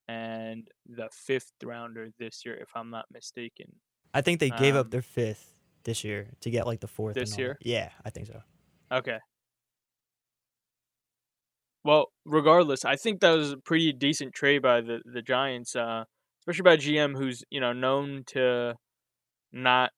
[0.08, 3.80] and the fifth rounder this year, if I'm not mistaken.
[4.14, 7.16] I think they gave Um, up their fifth this year to get like the fourth.
[7.16, 7.58] This year?
[7.62, 8.42] Yeah, I think so.
[8.92, 9.20] Okay.
[11.86, 16.06] Well, regardless, I think that was a pretty decent trade by the the Giants, uh,
[16.42, 18.76] especially by GM, who's you know known to
[19.54, 19.92] not,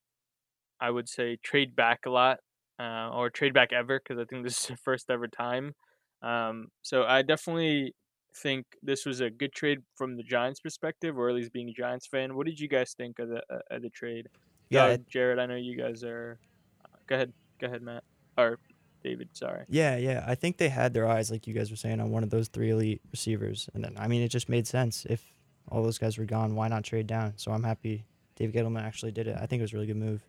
[0.82, 2.39] I would say, trade back a lot
[2.80, 5.73] uh, or trade back ever, because I think this is the first ever time.
[6.21, 7.95] Um, so I definitely
[8.36, 11.73] think this was a good trade from the Giants' perspective, or at least being a
[11.73, 12.36] Giants fan.
[12.36, 14.28] What did you guys think of the uh, of the trade?
[14.69, 16.39] Yeah, Uh, Jared, I know you guys are.
[16.84, 18.04] uh, Go ahead, go ahead, Matt
[18.38, 18.60] or
[19.08, 19.30] David.
[19.34, 19.63] Sorry.
[19.70, 20.24] yeah, yeah.
[20.28, 22.48] I think they had their eyes, like you guys were saying, on one of those
[22.48, 25.06] three elite receivers, and then I mean, it just made sense.
[25.10, 25.34] If
[25.70, 27.34] all those guys were gone, why not trade down?
[27.38, 28.06] So I'm happy
[28.38, 29.38] Dave Gettleman actually did it.
[29.39, 30.22] I think it was a really good move.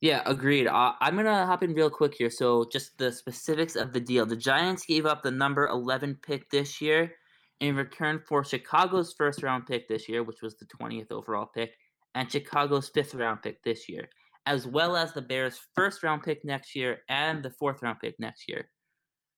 [0.00, 0.66] Yeah, agreed.
[0.66, 2.30] Uh, I'm gonna hop in real quick here.
[2.30, 4.26] So, just the specifics of the deal.
[4.26, 7.12] The Giants gave up the number 11 pick this year
[7.60, 11.72] in return for Chicago's first round pick this year, which was the 20th overall pick,
[12.14, 14.08] and Chicago's fifth round pick this year,
[14.46, 18.14] as well as the Bears' first round pick next year and the fourth round pick
[18.18, 18.68] next year.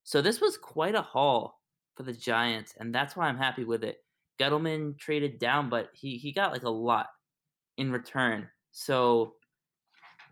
[0.04, 1.60] So, this was quite a haul
[1.96, 3.98] for the Giants, and that's why I'm happy with it.
[4.40, 7.06] Gettleman traded down, but he, he got like a lot
[7.78, 8.48] in return.
[8.72, 9.34] So,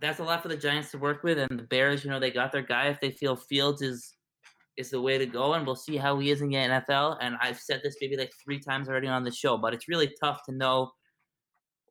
[0.01, 2.31] that's a lot for the Giants to work with, and the Bears, you know, they
[2.31, 2.89] got their guy.
[2.89, 4.15] If they feel Fields is
[4.77, 7.19] is the way to go, and we'll see how he is in the NFL.
[7.21, 10.13] And I've said this maybe like three times already on the show, but it's really
[10.21, 10.91] tough to know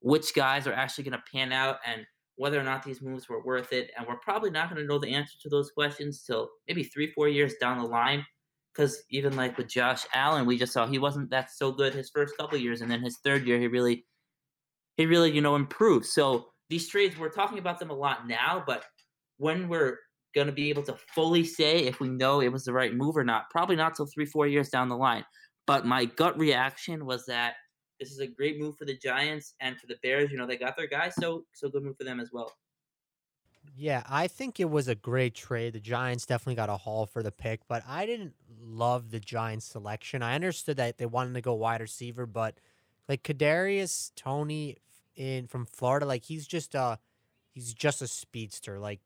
[0.01, 3.43] which guys are actually going to pan out and whether or not these moves were
[3.43, 3.91] worth it.
[3.97, 7.11] And we're probably not going to know the answer to those questions till maybe three,
[7.11, 8.25] four years down the line.
[8.73, 12.09] Because even like with Josh Allen, we just saw he wasn't that so good his
[12.09, 14.03] first couple years, and then his third year, he really,
[14.97, 16.07] he really, you know, improved.
[16.07, 18.83] So these trades, we're talking about them a lot now, but
[19.37, 19.99] when we're
[20.33, 23.15] going to be able to fully say if we know it was the right move
[23.15, 25.23] or not, probably not till three, four years down the line.
[25.67, 27.53] But my gut reaction was that
[28.03, 30.29] this is a great move for the Giants and for the Bears.
[30.29, 32.51] You know, they got their guy, so so good move for them as well.
[33.75, 35.73] Yeah, I think it was a great trade.
[35.73, 39.65] The Giants definitely got a haul for the pick, but I didn't love the Giants
[39.65, 40.21] selection.
[40.21, 42.55] I understood that they wanted to go wide receiver, but
[43.07, 44.77] like Kadarius Toney
[45.15, 46.99] in from Florida, like he's just a
[47.51, 48.79] he's just a speedster.
[48.79, 48.99] Like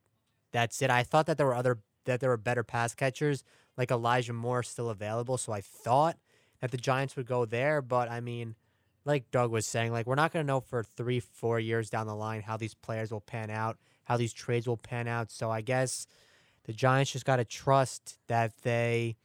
[0.52, 0.90] that's it.
[0.90, 3.44] I thought that there were other that there were better pass catchers,
[3.78, 6.18] like Elijah Moore still available, so I thought
[6.62, 8.56] that the Giants would go there, but I mean,
[9.08, 12.08] like Doug was saying, like we're not going to know for 3 4 years down
[12.08, 15.30] the line how these players will pan out how these trades will pan out.
[15.32, 16.08] So I guess
[16.64, 19.18] the Giants just got to trust that they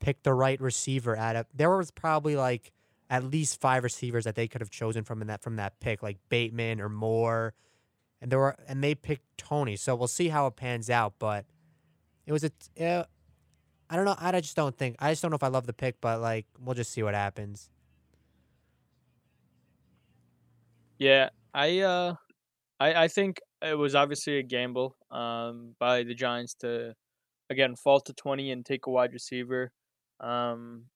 [0.00, 1.46] picked the right receiver at it.
[1.54, 2.72] There was probably like
[3.10, 6.02] at least five receivers that they could have chosen from in that from that pick,
[6.02, 7.52] like Bateman or Moore,
[8.22, 9.76] and there were and they picked Toney.
[9.76, 11.14] So we'll see how it pans out.
[11.18, 11.44] But
[12.24, 13.06] it was a.
[13.90, 14.16] I don't know.
[14.18, 14.96] I just don't think.
[15.00, 17.12] I just don't know if I love the pick, but like we'll just see what
[17.12, 17.68] happens.
[20.98, 22.14] Yeah, I uh,
[22.80, 26.94] I I think it was obviously a gamble um, by the Giants to
[27.50, 29.72] again fall to 20 and take a wide receiver.
[30.20, 30.86] Um,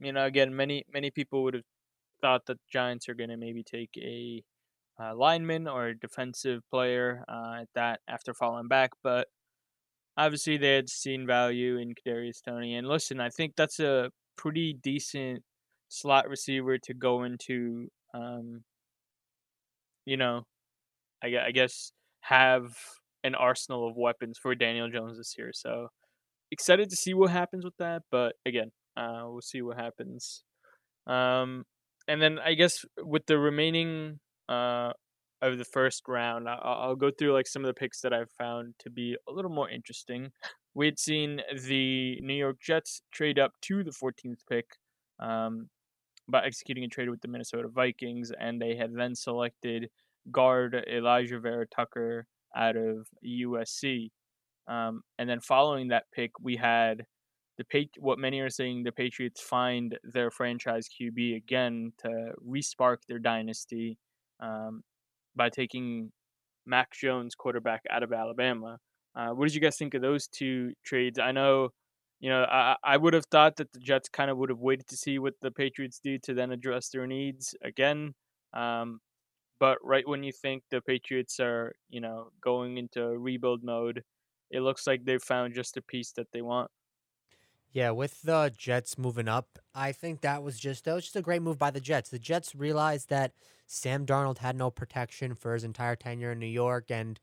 [0.00, 1.64] you know, again, many many people would have
[2.22, 4.42] thought that the Giants are going to maybe take a
[5.00, 9.28] uh, lineman or a defensive player uh, at that after falling back, but
[10.16, 12.74] obviously they had seen value in Kadarius Toney.
[12.76, 15.42] And listen, I think that's a pretty decent
[15.88, 17.88] slot receiver to go into.
[18.14, 18.64] Um,
[20.10, 20.42] you know,
[21.22, 21.92] I, I guess
[22.22, 22.64] have
[23.22, 25.52] an arsenal of weapons for Daniel Jones this year.
[25.54, 25.86] So
[26.50, 28.02] excited to see what happens with that.
[28.10, 30.42] But again, uh, we'll see what happens.
[31.06, 31.64] Um,
[32.08, 34.18] and then I guess with the remaining
[34.48, 34.94] uh,
[35.40, 38.32] of the first round, I'll, I'll go through like some of the picks that I've
[38.36, 40.32] found to be a little more interesting.
[40.74, 44.66] We had seen the New York Jets trade up to the 14th pick
[45.20, 45.68] um,
[46.30, 49.88] by executing a trade with the Minnesota Vikings, and they had then selected
[50.30, 54.10] guard Alijah Vera-Tucker out of USC.
[54.68, 57.04] Um, and then following that pick, we had
[57.58, 63.18] the what many are saying the Patriots find their franchise QB again to respark their
[63.18, 63.98] dynasty
[64.40, 64.82] um,
[65.36, 66.10] by taking
[66.66, 68.78] Mac Jones, quarterback out of Alabama.
[69.14, 71.18] Uh, what did you guys think of those two trades?
[71.18, 71.70] I know,
[72.20, 74.86] you know, I, I would have thought that the Jets kind of would have waited
[74.88, 78.14] to see what the Patriots do to then address their needs again.
[78.52, 79.00] Um,
[79.58, 84.02] but right when you think the Patriots are, you know, going into rebuild mode,
[84.50, 86.70] it looks like they've found just a piece that they want.
[87.72, 91.22] Yeah, with the Jets moving up, I think that was just that was just a
[91.22, 92.10] great move by the Jets.
[92.10, 93.32] The Jets realized that
[93.66, 97.20] Sam Darnold had no protection for his entire tenure in New York, and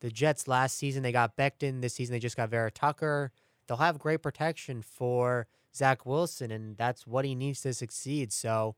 [0.00, 1.82] the Jets last season they got Becton.
[1.82, 3.32] This season they just got Vera-Tucker.
[3.66, 8.32] They'll have great protection for Zach Wilson, and that's what he needs to succeed.
[8.32, 8.76] So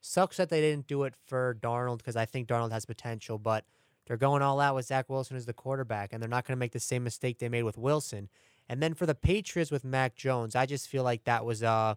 [0.00, 3.64] Sucks that they didn't do it for Darnold because I think Darnold has potential, but
[4.06, 6.60] they're going all out with Zach Wilson as the quarterback, and they're not going to
[6.60, 8.28] make the same mistake they made with Wilson.
[8.68, 11.96] And then for the Patriots with Mac Jones, I just feel like that was uh,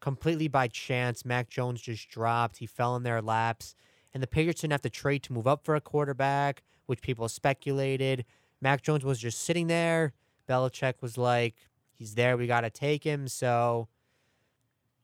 [0.00, 1.24] completely by chance.
[1.24, 2.58] Mac Jones just dropped.
[2.58, 3.74] He fell in their laps.
[4.12, 7.28] And the Patriots didn't have to trade to move up for a quarterback, which people
[7.28, 8.24] speculated.
[8.60, 10.12] Mac Jones was just sitting there.
[10.48, 11.54] Belichick was like,
[11.92, 12.36] he's there.
[12.36, 13.28] We got to take him.
[13.28, 13.88] So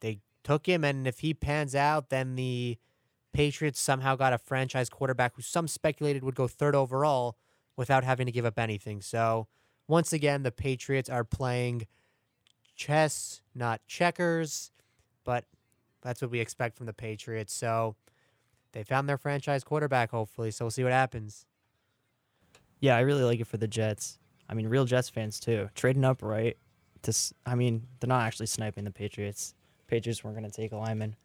[0.00, 2.78] they took him, and if he pans out, then the
[3.32, 7.36] Patriots somehow got a franchise quarterback who some speculated would go third overall
[7.76, 9.00] without having to give up anything.
[9.00, 9.46] So
[9.88, 11.86] once again, the Patriots are playing
[12.74, 14.70] chess, not checkers,
[15.24, 15.44] but
[16.02, 17.54] that's what we expect from the Patriots.
[17.54, 17.96] So
[18.72, 20.50] they found their franchise quarterback, hopefully.
[20.50, 21.46] So we'll see what happens.
[22.80, 24.18] Yeah, I really like it for the Jets.
[24.52, 25.70] I mean, real Jets fans too.
[25.74, 26.58] Trading up right
[27.04, 27.14] to,
[27.46, 29.54] I mean, they're not actually sniping the Patriots.
[29.86, 31.16] Patriots weren't going to take a lineman,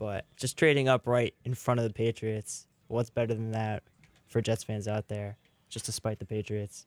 [0.00, 2.66] but just trading up right in front of the Patriots.
[2.88, 3.84] What's better than that
[4.26, 5.36] for Jets fans out there?
[5.68, 6.86] Just to spite the Patriots.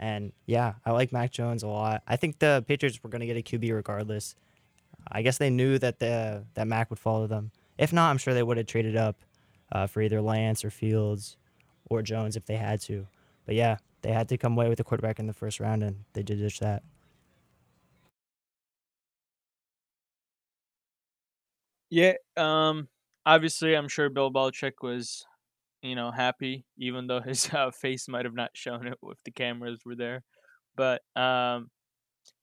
[0.00, 2.02] And yeah, I like Mac Jones a lot.
[2.08, 4.34] I think the Patriots were going to get a QB regardless.
[5.06, 7.52] I guess they knew that the that Mac would follow them.
[7.78, 9.16] If not, I'm sure they would have traded up
[9.70, 11.36] uh, for either Lance or Fields
[11.88, 13.06] or Jones if they had to.
[13.46, 16.04] But yeah, they had to come away with a quarterback in the first round, and
[16.12, 16.82] they did just that.
[21.90, 22.88] Yeah, um,
[23.24, 25.24] obviously, I'm sure Bill Belichick was,
[25.82, 29.30] you know, happy, even though his uh, face might have not shown it if the
[29.30, 30.22] cameras were there.
[30.76, 31.70] But um,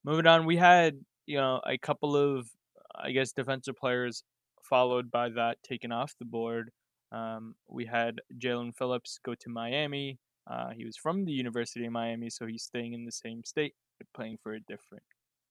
[0.03, 2.49] moving on, we had, you know, a couple of,
[2.95, 4.24] I guess, defensive players
[4.64, 6.72] followed by that taken off the board.
[7.12, 10.18] Um, we had Jaelan Phillips go to Miami.
[10.50, 13.74] Uh, he was from the University of Miami, so he's staying in the same state,
[14.16, 15.04] playing for a different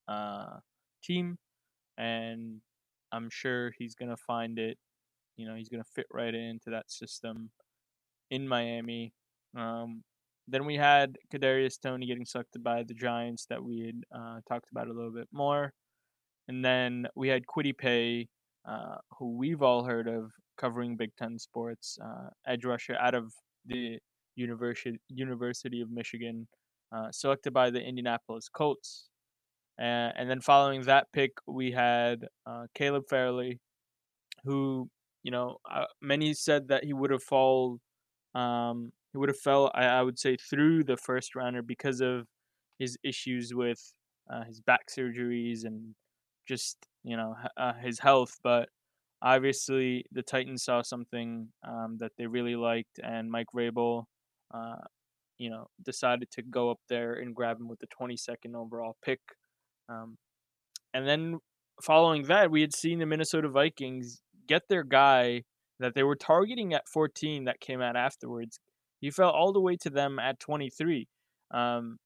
[0.09, 0.59] uh,
[1.03, 1.39] team.
[1.99, 2.61] And
[3.13, 4.79] I'm sure he's gonna find it.
[5.37, 7.51] You know, he's gonna fit right into that system
[8.31, 9.13] in Miami.
[9.57, 10.03] Um,
[10.49, 14.71] then we had Kadarius Toney getting selected by the Giants that we had uh, talked
[14.73, 15.73] about a little bit more,
[16.49, 18.29] and then we had Kwity Paye,
[18.69, 23.33] uh, who we've all heard of covering Big Ten sports, uh, edge rusher out of
[23.67, 23.99] the
[24.37, 26.47] University University of Michigan,
[26.93, 29.09] uh, selected by the Indianapolis Colts.
[29.81, 33.61] Uh, and then following that pick, we had uh, Caleb Farley,
[34.45, 34.89] who
[35.23, 37.79] you know uh, many said that he would have fall,
[38.35, 39.71] um, he would have fell.
[39.75, 42.27] I, I would say through the first rounder because of
[42.79, 43.81] his issues with
[44.33, 45.95] uh, his back surgeries and
[46.47, 48.37] just you know uh, his health.
[48.43, 48.69] But
[49.23, 54.05] obviously, the Titans saw something um, that they really liked, and Mike Vrabel,
[54.53, 54.85] uh,
[55.39, 59.21] you know, decided to go up there and grab him with the 22nd overall pick.
[59.89, 60.19] Um,
[60.93, 61.39] and then
[61.83, 65.43] following that, we had seen the Minnesota Vikings get their guy
[65.79, 68.61] that they were targeting at 14 that came out afterwards.
[69.01, 71.09] He fell all the way to them at 23.
[71.53, 71.99] Um,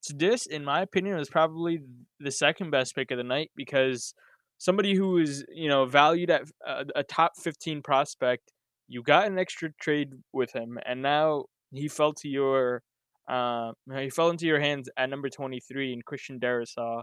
[0.00, 1.80] so this, in my opinion, was probably
[2.18, 4.14] the second best pick of the night because
[4.58, 8.50] somebody who is you know valued at a, a top 15 prospect,
[8.88, 12.82] you got an extra trade with him, and now he fell to your
[13.28, 17.02] uh, he fell into your hands at number 23 in Christian Darrisaw,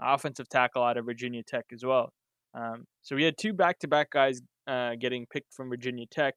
[0.00, 2.12] offensive tackle out of Virginia Tech as well.
[2.54, 6.34] Um, so we had two back-to-back guys uh, getting picked from Virginia Tech.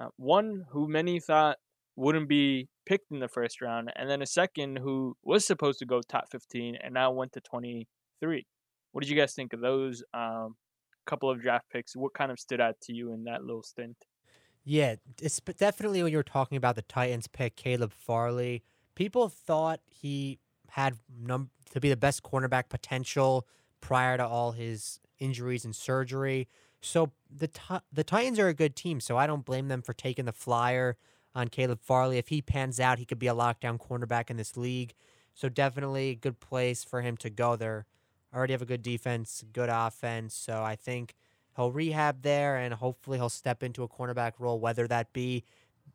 [0.00, 1.56] Uh, one who many thought
[1.96, 5.86] wouldn't be picked in the first round, and then a second who was supposed to
[5.86, 8.46] go top 15 and now went to 23.
[8.92, 10.54] What did you guys think of those um,
[11.06, 11.96] couple of draft picks?
[11.96, 13.96] What kind of stood out to you in that little stint?
[14.70, 18.62] Yeah, it's definitely when you were talking about the Titans pick Caleb Farley,
[18.94, 23.46] people thought he had num- to be the best cornerback potential
[23.80, 26.48] prior to all his injuries and surgery.
[26.82, 29.94] So the Ti- the Titans are a good team, so I don't blame them for
[29.94, 30.98] taking the flyer
[31.34, 32.18] on Caleb Farley.
[32.18, 34.92] If he pans out, he could be a lockdown cornerback in this league.
[35.32, 37.86] So definitely a good place for him to go there.
[38.34, 41.14] Already have a good defense, good offense, so I think
[41.58, 45.42] he'll rehab there and hopefully he'll step into a cornerback role, whether that be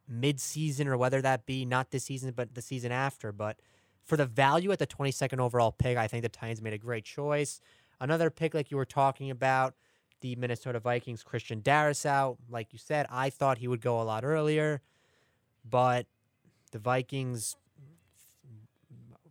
[0.09, 3.32] mid-season or whether that be not this season but the season after.
[3.32, 3.57] But
[4.03, 7.05] for the value at the 22nd overall pick, I think the Titans made a great
[7.05, 7.61] choice.
[8.01, 9.74] Another pick, like you were talking about,
[10.20, 12.38] the Minnesota Vikings, Christian Darrisaw.
[12.49, 14.82] Like you said, I thought he would go a lot earlier,
[15.70, 16.07] but
[16.72, 17.55] the Vikings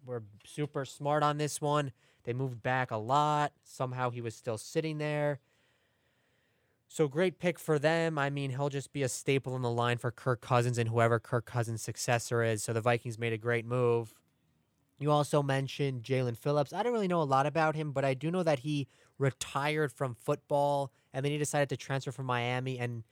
[0.06, 1.92] were super smart on this one.
[2.24, 3.52] They moved back a lot.
[3.64, 5.40] Somehow he was still sitting there.
[6.95, 8.18] So great pick for them.
[8.18, 11.18] I mean, he'll just be a staple in the line for Kirk Cousins and whoever
[11.18, 12.62] Kirk Cousins' successor is.
[12.62, 14.12] So the Vikings made a great move.
[14.99, 16.70] You also mentioned Jaelan Phillips.
[16.70, 19.90] I don't really know a lot about him, but I do know that he retired
[19.90, 23.05] from football and then he decided to transfer from Miami and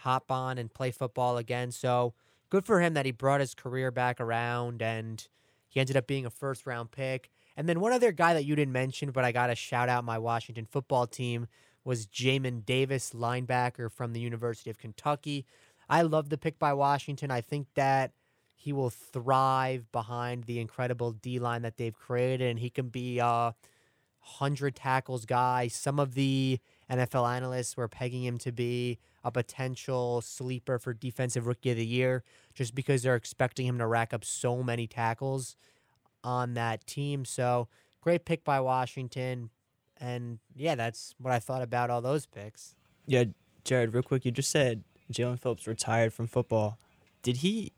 [0.00, 1.70] hop on and play football again.
[1.70, 2.12] So
[2.50, 5.26] good for him that he brought his career back around and
[5.66, 7.30] he ended up being a first round pick.
[7.56, 10.04] And then one other guy that you didn't mention, but I got to shout out
[10.04, 11.46] my Washington football team
[11.84, 15.44] was Jamin Davis, linebacker from the University of Kentucky.
[15.88, 17.30] I love the pick by Washington.
[17.30, 18.12] I think that
[18.54, 23.18] he will thrive behind the incredible D line that they've created, and he can be
[23.18, 23.54] a
[24.20, 25.66] hundred tackles guy.
[25.66, 26.60] Some of the
[26.90, 31.86] NFL analysts were pegging him to be a potential sleeper for defensive rookie of the
[31.86, 32.22] year,
[32.54, 35.56] just because they're expecting him to rack up so many tackles
[36.22, 37.24] on that team.
[37.24, 37.68] So
[38.00, 39.50] great pick by Washington.
[40.02, 42.74] And yeah, that's what I thought about all those picks.
[43.06, 43.24] Yeah,
[43.64, 44.82] Jared, real quick, you just said
[45.12, 46.76] Jaelan Phillips retired from football.
[47.22, 47.72] Did he?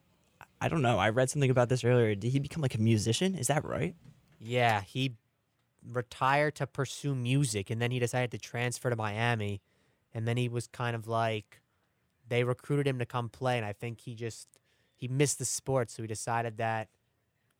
[0.60, 0.98] I don't know.
[0.98, 2.14] I read something about this earlier.
[2.14, 3.34] Did he become like a musician?
[3.34, 3.94] Is that right?
[4.40, 5.16] Yeah, he
[5.86, 9.60] retired to pursue music and then he decided to transfer to Miami.
[10.14, 11.60] And then he was kind of like
[12.26, 14.48] they recruited him to come play and I think he just
[14.96, 16.88] he missed the sport, so he decided that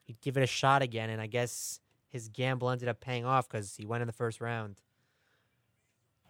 [0.05, 1.81] he'd give it a shot again and I guess
[2.15, 4.81] his gamble ended up paying off cuz he went in the first round.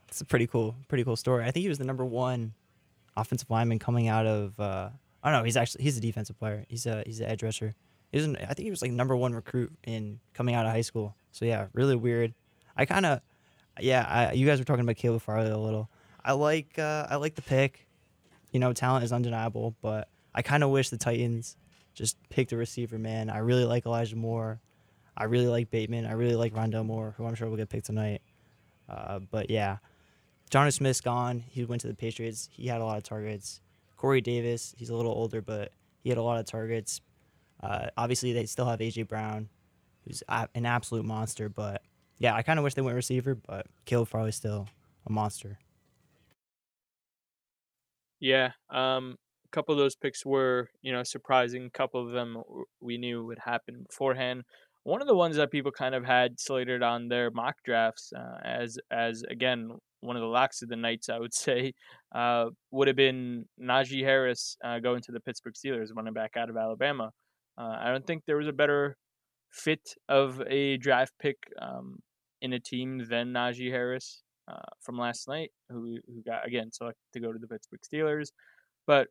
[0.08, 1.44] It's a pretty cool, pretty cool story.
[1.44, 2.54] I think he was the number one
[3.16, 4.58] offensive lineman coming out of.
[4.58, 4.88] Uh,
[5.22, 5.44] I don't know.
[5.44, 6.64] He's actually he's a defensive player.
[6.68, 7.74] He's a he's an edge rusher.
[8.12, 11.16] An, I think he was like number one recruit in coming out of high school.
[11.32, 12.32] So yeah, really weird.
[12.76, 13.20] I kind of,
[13.80, 14.06] yeah.
[14.08, 15.90] I, you guys were talking about Caleb Farley a little.
[16.24, 17.86] I like uh, I like the pick.
[18.52, 21.56] You know, talent is undeniable, but I kind of wish the Titans
[21.94, 22.98] just picked a receiver.
[22.98, 24.60] Man, I really like Elijah Moore.
[25.16, 26.06] I really like Bateman.
[26.06, 28.22] I really like Rondell Moore, who I'm sure will get picked tonight.
[28.88, 29.78] Uh, but yeah,
[30.50, 31.42] Jonnu Smith's gone.
[31.48, 32.48] He went to the Patriots.
[32.52, 33.60] He had a lot of targets.
[33.96, 37.00] Corey Davis, he's a little older, but he had a lot of targets.
[37.62, 39.48] Uh, obviously, they still have AJ Brown,
[40.04, 41.48] who's an absolute monster.
[41.48, 41.82] But
[42.18, 44.68] yeah, I kind of wish they went receiver, but Caleb Farley's still
[45.06, 45.58] a monster.
[48.20, 48.50] Yeah.
[48.70, 51.66] Um, a couple of those picks were, you know, surprising.
[51.66, 52.42] A couple of them
[52.80, 54.42] we knew would happen beforehand.
[54.84, 58.38] One of the ones that people kind of had slated on their mock drafts uh,
[58.44, 59.70] as as again
[60.04, 61.72] one of the locks of the nights, I would say,
[62.14, 66.50] uh, would have been Najee Harris uh, going to the Pittsburgh Steelers, running back out
[66.50, 67.10] of Alabama.
[67.58, 68.96] Uh, I don't think there was a better
[69.52, 72.00] fit of a draft pick um,
[72.42, 77.00] in a team than Najee Harris uh, from last night, who who got again selected
[77.14, 78.28] to go to the Pittsburgh Steelers.
[78.86, 79.08] But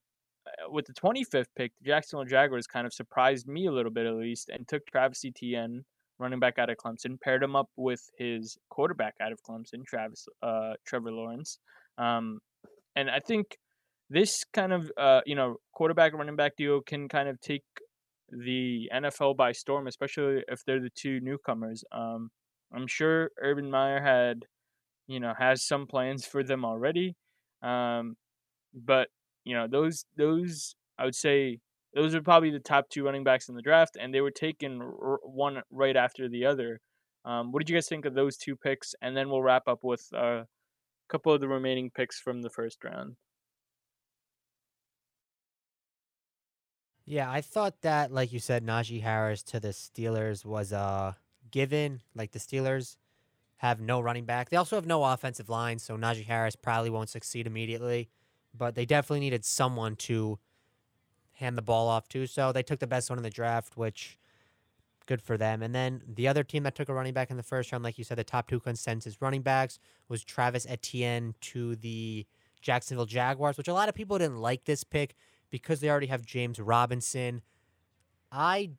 [0.69, 4.15] with the 25th pick, the Jacksonville Jaguars kind of surprised me a little bit at
[4.15, 5.85] least, and took Travis Etienne,
[6.19, 10.27] running back out of Clemson, paired him up with his quarterback out of Clemson, Travis
[10.41, 11.59] uh, Trevor Lawrence.
[11.97, 12.39] Um,
[12.95, 13.57] and I think
[14.09, 17.63] this kind of uh, you know quarterback running back duo can kind of take
[18.29, 21.83] the NFL by storm, especially if they're the two newcomers.
[21.91, 22.29] Um,
[22.73, 24.45] I'm sure Urban Meyer had,
[25.07, 27.15] you know, has some plans for them already.
[27.61, 28.15] Um,
[28.73, 29.09] but
[29.43, 31.59] you know, those those I would say
[31.93, 34.81] those are probably the top two running backs in the draft, and they were taken
[34.81, 36.79] r- one right after the other.
[37.25, 38.95] Um, what did you guys think of those two picks?
[39.01, 40.47] And then we'll wrap up with a
[41.09, 43.15] couple of the remaining picks from the first round.
[47.05, 51.17] Yeah, I thought that, like you said, Najee Harris to the Steelers was a
[51.51, 52.01] given.
[52.15, 52.97] Like the Steelers
[53.57, 54.49] have no running back.
[54.49, 58.09] They also have no offensive line, so Najee Harris probably won't succeed immediately.
[58.55, 60.39] But they definitely needed someone to
[61.33, 62.27] hand the ball off to.
[62.27, 64.17] So they took the best one in the draft, which
[65.05, 65.61] good for them.
[65.61, 67.97] And then the other team that took a running back in the first round, like
[67.97, 72.25] you said, the top two consensus running backs was Travis Etienne to the
[72.61, 75.15] Jacksonville Jaguars, which a lot of people didn't like this pick
[75.49, 77.41] because they already have James Robinson.
[78.31, 78.71] I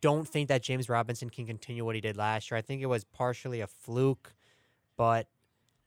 [0.00, 2.58] don't think that James Robinson can continue what he did last year.
[2.58, 4.34] I think it was partially a fluke.
[4.96, 5.28] But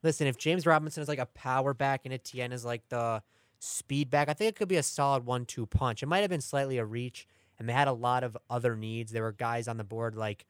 [0.04, 3.24] listen, if James Robinson is like a power back and Etienne is like the
[3.60, 6.04] speed back, I think it could be a solid one two punch.
[6.04, 7.28] It might have been slightly a reach,
[7.58, 9.12] and they had a lot of other needs.
[9.12, 10.46] There were guys on the board like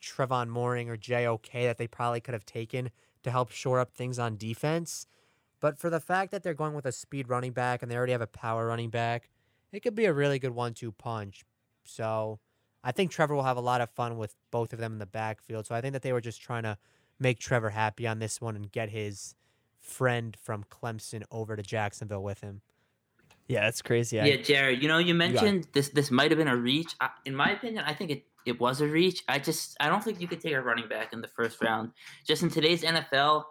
[0.00, 2.90] Trevon Moehrig or JOK that they probably could have taken
[3.22, 5.06] to help shore up things on defense.
[5.60, 8.12] But for the fact that they're going with a speed running back and they already
[8.12, 9.28] have a power running back,
[9.72, 11.44] it could be a really good one two punch.
[11.84, 12.38] So
[12.84, 15.06] I think Trevor will have a lot of fun with both of them in the
[15.06, 15.66] backfield.
[15.66, 16.78] So I think that they were just trying to
[17.18, 19.34] make Trevor happy on this one and get his
[19.80, 22.60] friend from Clemson over to Jacksonville with him.
[23.48, 24.16] Yeah, that's crazy.
[24.16, 24.82] Yeah, Jared.
[24.82, 25.88] You know, you mentioned this.
[25.88, 26.94] This might have been a reach.
[27.00, 29.24] I, in my opinion, I think it it was a reach.
[29.26, 31.92] I just I don't think you could take a running back in the first round.
[32.26, 33.44] Just in today's NFL,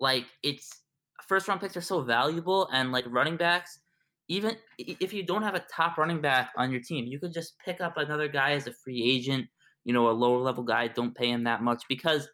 [0.00, 0.80] like it's
[1.28, 3.80] first round picks are so valuable, and like running backs,
[4.28, 7.58] even if you don't have a top running back on your team, you could just
[7.58, 9.46] pick up another guy as a free agent.
[9.84, 10.88] You know, a lower level guy.
[10.88, 12.28] Don't pay him that much because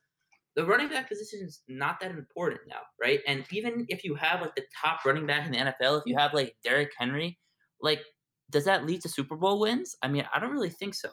[0.57, 3.21] the running back position is not that important now, right?
[3.27, 6.17] And even if you have like the top running back in the NFL, if you
[6.17, 7.39] have like Derrick Henry,
[7.81, 8.03] like
[8.51, 9.97] does that lead to Super Bowl wins?
[10.03, 11.09] I mean, I don't really think so.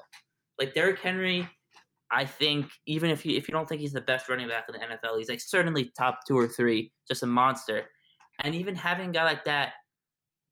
[0.59, 1.47] Like Derrick Henry,
[2.11, 4.79] I think even if you if you don't think he's the best running back in
[4.79, 7.83] the NFL, he's like certainly top two or three, just a monster.
[8.43, 9.73] And even having a guy like that,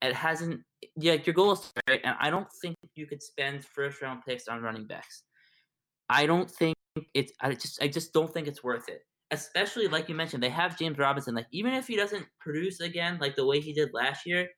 [0.01, 0.61] it hasn't.
[0.95, 4.47] Yeah, your goal is right, and I don't think you could spend first round picks
[4.47, 5.23] on running backs.
[6.09, 6.75] I don't think
[7.13, 7.33] it's.
[7.41, 9.01] I just I just don't think it's worth it.
[9.31, 11.35] Especially like you mentioned, they have James Robinson.
[11.35, 14.49] Like even if he doesn't produce again like the way he did last year,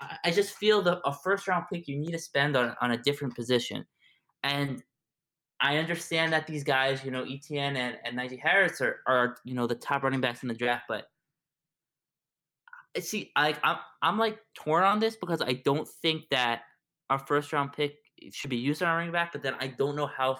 [0.00, 2.92] I, I just feel that a first round pick you need to spend on on
[2.92, 3.84] a different position.
[4.42, 4.82] And
[5.60, 9.54] I understand that these guys, you know, Etienne and, and Najee Harris are, are, you
[9.54, 11.04] know, the top running backs in the draft, but
[12.98, 16.62] see, I, I'm, I'm like torn on this because I don't think that
[17.10, 17.94] our first round pick
[18.32, 20.38] should be used on a running back, but then I don't know how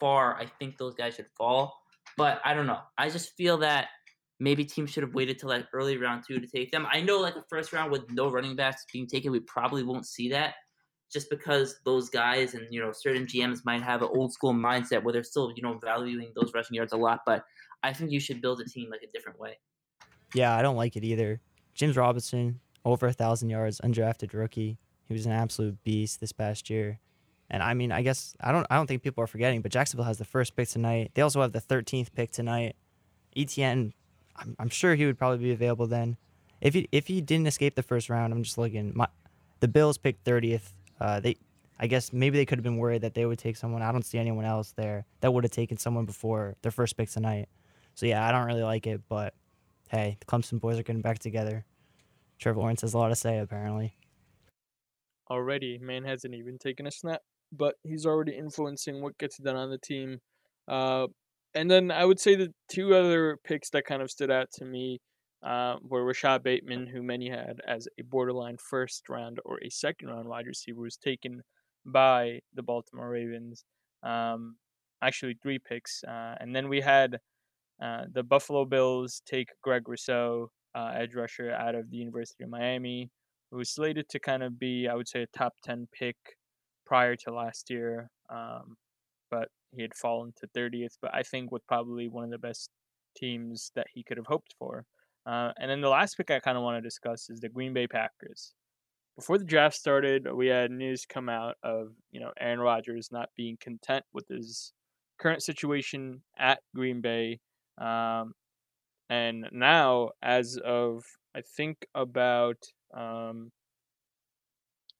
[0.00, 1.80] far I think those guys should fall.
[2.16, 2.80] But I don't know.
[2.96, 3.88] I just feel that
[4.40, 6.86] maybe teams should have waited till like early round two to take them.
[6.90, 10.06] I know like a first round with no running backs being taken, we probably won't
[10.06, 10.54] see that
[11.12, 15.02] just because those guys and you know certain GMs might have an old school mindset
[15.02, 17.20] where they're still you know valuing those rushing yards a lot.
[17.24, 17.44] But
[17.82, 19.58] I think you should build a team like a different way.
[20.34, 21.40] Yeah, I don't like it either.
[21.74, 24.78] James Robinson, over a thousand yards, undrafted rookie.
[25.04, 26.98] He was an absolute beast this past year.
[27.50, 30.06] And I mean, I guess I don't I don't think people are forgetting, but Jacksonville
[30.06, 31.12] has the first pick tonight.
[31.14, 32.76] They also have the 13th pick tonight.
[33.36, 33.92] Etienne,
[34.36, 36.16] I'm, I'm sure he would probably be available then.
[36.60, 38.92] If he if he didn't escape the first round, I'm just looking.
[38.94, 39.06] My,
[39.60, 40.72] the Bills picked 30th.
[41.00, 41.36] Uh, they,
[41.78, 43.82] I guess maybe they could have been worried that they would take someone.
[43.82, 47.10] I don't see anyone else there that would have taken someone before their first pick
[47.10, 47.48] tonight.
[47.94, 49.34] So yeah, I don't really like it, but
[49.88, 51.64] hey, the Clemson boys are getting back together.
[52.38, 53.96] Trevor Lawrence has a lot to say apparently.
[55.30, 57.22] Already, man hasn't even taken a snap,
[57.56, 60.18] but he's already influencing what gets done on the team.
[60.68, 61.06] Uh,
[61.54, 64.64] and then I would say the two other picks that kind of stood out to
[64.64, 65.00] me
[65.44, 70.08] uh, where Rashod Bateman, who many had as a borderline first round or a second
[70.08, 71.42] round wide receiver, was taken
[71.84, 73.64] by the Baltimore Ravens.
[74.02, 74.56] Um,
[75.02, 76.02] actually, three picks.
[76.04, 77.18] Uh, and then we had
[77.82, 82.50] uh, the Buffalo Bills take Greg Rousseau, uh, edge rusher out of the University of
[82.50, 83.10] Miami,
[83.50, 86.16] who was slated to kind of be, I would say, a top 10 pick
[86.86, 88.10] prior to last year.
[88.30, 88.76] Um,
[89.30, 92.70] but he had fallen to 30th, but I think with probably one of the best
[93.16, 94.84] teams that he could have hoped for.
[95.26, 97.72] Uh, and then the last pick I kind of want to discuss is the Green
[97.74, 98.54] Bay Packers.
[99.16, 103.30] Before the draft started, we had news come out of you know Aaron Rodgers not
[103.36, 104.72] being content with his
[105.18, 107.40] current situation at Green Bay,
[107.78, 108.34] um,
[109.08, 111.02] and now as of
[111.34, 112.58] I think about
[112.94, 113.50] um,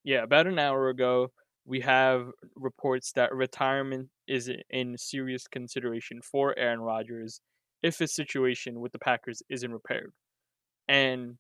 [0.03, 1.31] yeah about an hour ago,
[1.67, 7.41] we have reports that retirement is in serious consideration for Aaron Rodgers
[7.83, 10.13] if his situation with the Packers isn't repaired.
[10.89, 11.39] And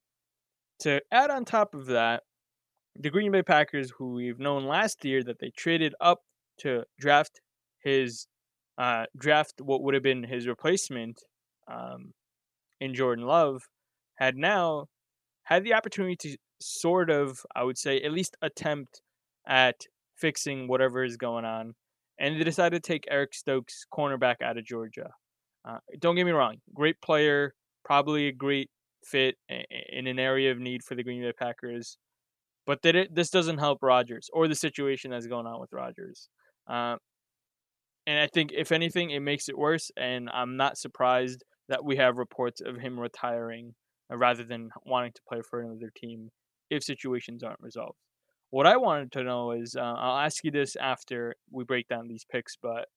[0.81, 2.25] to add on top of that,
[2.97, 6.21] the Green Bay Packers, who we've known last year that they traded up
[6.59, 7.41] to draft
[7.83, 8.27] his
[8.79, 11.21] uh, draft what would have been his replacement
[11.69, 12.13] um,
[12.81, 13.63] in Jordan Love,
[14.17, 14.87] had now
[15.45, 19.01] had the opportunity to sort of, I would say, at least attempt
[19.47, 19.83] at
[20.17, 21.75] fixing whatever is going on.
[22.19, 25.11] And they decided to take Eric Stokes, cornerback out of Georgia.
[25.69, 27.53] Uh, don't get me wrong, great player,
[27.85, 28.71] probably a great
[29.05, 31.99] fit in an area of need for the Green Bay Packers.
[32.67, 36.29] But that it, this doesn't help Rodgers or the situation that's going on with Rodgers.
[36.69, 36.97] Uh,
[38.07, 39.91] and I think, if anything, it makes it worse.
[39.97, 43.75] And I'm not surprised that we have reports of him retiring
[44.13, 46.31] uh, rather than wanting to play for another team
[46.71, 47.99] if situations aren't resolved.
[48.51, 52.09] What I wanted to know is uh, I'll ask you this after we break down
[52.09, 52.89] these picks, but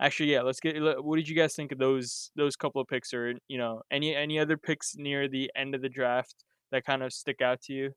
[0.00, 0.76] actually, yeah, let's get.
[1.02, 4.14] What did you guys think of those those couple of picks, or you know, any
[4.14, 7.72] any other picks near the end of the draft that kind of stick out to
[7.72, 7.94] you?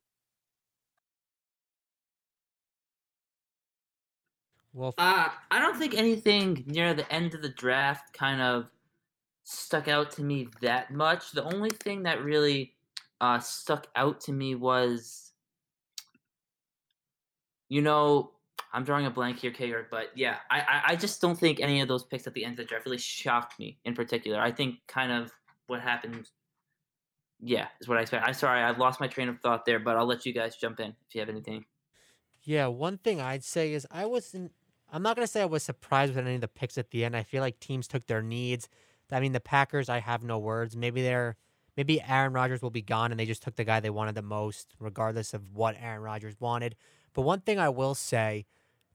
[4.72, 8.70] Well, Uh, I don't think anything near the end of the draft kind of
[9.44, 11.32] stuck out to me that much.
[11.32, 12.76] The only thing that really
[13.20, 15.31] uh, stuck out to me was,
[17.72, 18.32] you know,
[18.74, 21.88] I'm drawing a blank here, Keyur, but yeah, I, I, just don't think any of
[21.88, 24.38] those picks at the end of the draft really shocked me in particular.
[24.38, 25.32] I think kind of
[25.68, 26.28] what happened,
[27.40, 28.28] yeah, is what I expect.
[28.28, 30.80] I'm sorry, I lost my train of thought there, but I'll let you guys jump
[30.80, 31.64] in if you have anything.
[32.42, 34.52] Yeah, one thing I'd say is I wasn't.
[34.92, 37.16] I'm not gonna say I was surprised with any of the picks at the end.
[37.16, 38.68] I feel like teams took their needs.
[39.10, 39.88] I mean, the Packers.
[39.88, 40.76] I have no words.
[40.76, 41.36] Maybe they're.
[41.74, 44.20] Maybe Aaron Rodgers will be gone, and they just took the guy they wanted the
[44.20, 46.76] most, regardless of what Aaron Rodgers wanted.
[47.12, 48.46] But one thing I will say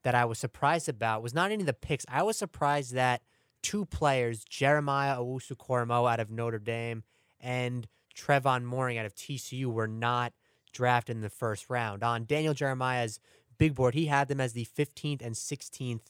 [0.03, 2.05] that I was surprised about was not any of the picks.
[2.09, 3.21] I was surprised that
[3.61, 7.03] two players, Jeremiah Owusu-Koramoah out of Notre Dame
[7.39, 10.33] and Trevon Moehrig out of TCU, were not
[10.71, 12.03] drafted in the first round.
[12.03, 13.19] On Daniel Jeremiah's
[13.57, 16.01] big board, he had them as the 15th and 16th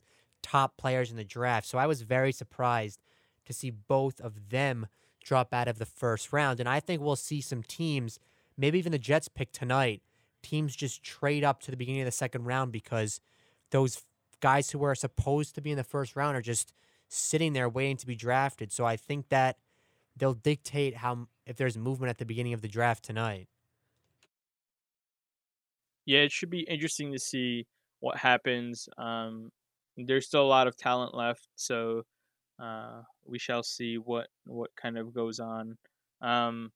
[0.42, 1.68] top players in the draft.
[1.68, 3.00] So I was very surprised
[3.46, 4.88] to see both of them
[5.24, 6.60] drop out of the first round.
[6.60, 8.20] And I think we'll see some teams,
[8.58, 10.02] maybe even the Jets pick tonight,
[10.48, 13.20] teams just trade up to the beginning of the second round because
[13.72, 14.04] those
[14.40, 16.74] guys who are supposed to be in the first round are just
[17.10, 18.72] sitting there waiting to be drafted.
[18.72, 19.58] So I think that
[20.16, 23.48] they'll dictate how if there's movement at the beginning of the draft tonight.
[26.06, 27.68] Yeah, it should be interesting to see
[28.00, 28.88] what happens.
[28.98, 29.52] Um,
[29.98, 32.04] there's still a lot of talent left, so
[32.60, 35.78] uh, we shall see what what kind of goes on.
[36.22, 36.72] Um,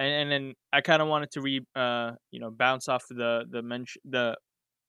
[0.00, 3.44] and and then I kind of wanted to re uh, you know bounce off the
[3.48, 4.36] the mention the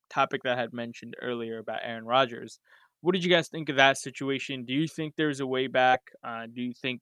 [0.09, 2.59] topic that I had mentioned earlier about Aaron Rodgers.
[3.01, 4.65] What did you guys think of that situation?
[4.65, 6.01] Do you think there's a way back?
[6.23, 7.01] Uh, do you think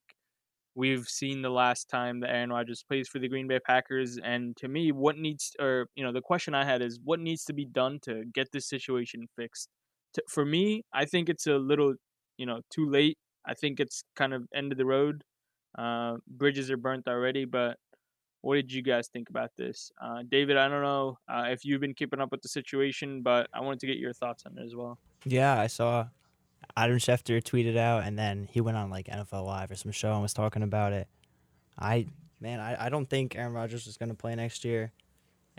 [0.75, 4.17] we've seen the last time that Aaron Rodgers plays for the Green Bay Packers?
[4.23, 7.43] And to me, what needs, or you know, the question I had is, what needs
[7.45, 9.69] to be done to get this situation fixed?
[10.13, 11.95] To, for me, I think it's a little,
[12.37, 13.17] you know, too late.
[13.45, 15.23] I think it's kind of end of the road.
[15.77, 17.75] Uh, bridges are burnt already, but
[18.41, 19.91] what did you guys think about this?
[20.01, 23.49] Uh, David, I don't know uh, if you've been keeping up with the situation, but
[23.53, 24.97] I wanted to get your thoughts on it as well.
[25.25, 26.07] Yeah, I saw
[26.77, 30.13] Adam Schefter tweeted out, and then he went on like NFL Live or some show
[30.13, 31.07] and was talking about it.
[31.77, 32.07] I
[32.39, 34.91] man, I, I don't think Aaron Rodgers is going to play next year.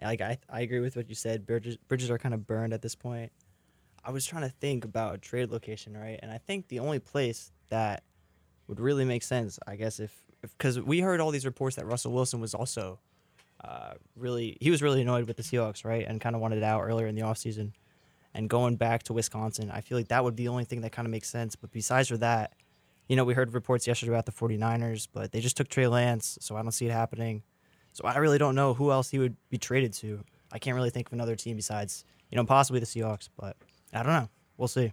[0.02, 1.46] Like I I agree with what you said.
[1.46, 3.30] Bridges bridges are kind of burned at this point.
[4.02, 6.18] I was trying to think about a trade location, right?
[6.22, 8.02] And I think the only place that
[8.66, 10.10] would really make sense, I guess, if
[10.42, 12.98] because we heard all these reports that Russell Wilson was also
[13.62, 16.82] uh, really he was really annoyed with the Seahawks, right, and kind of wanted out
[16.82, 17.72] earlier in the offseason.
[18.32, 20.92] And going back to Wisconsin, I feel like that would be the only thing that
[20.92, 21.56] kind of makes sense.
[21.56, 22.52] But besides for that,
[23.08, 26.38] you know, we heard reports yesterday about the 49ers, but they just took Trey Lance,
[26.40, 27.42] so I don't see it happening.
[27.92, 30.22] So I really don't know who else he would be traded to.
[30.52, 33.56] I can't really think of another team besides, you know, possibly the Seahawks, but
[33.92, 34.28] I don't know.
[34.56, 34.92] We'll see.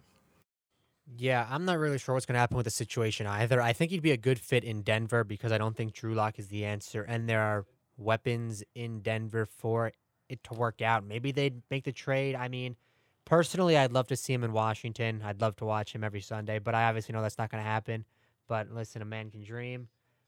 [1.15, 3.61] Yeah, I'm not really sure what's going to happen with the situation either.
[3.61, 6.37] I think he'd be a good fit in Denver because I don't think Drew Lock
[6.37, 7.65] is the answer, and there are
[7.97, 9.93] weapons in Denver for
[10.27, 11.05] it to work out.
[11.05, 12.35] Maybe they'd make the trade.
[12.35, 12.75] I mean,
[13.23, 15.21] personally, I'd love to see him in Washington.
[15.23, 17.69] I'd love to watch him every Sunday, but I obviously know that's not going to
[17.69, 18.03] happen.
[18.47, 19.87] But listen, a man can dream.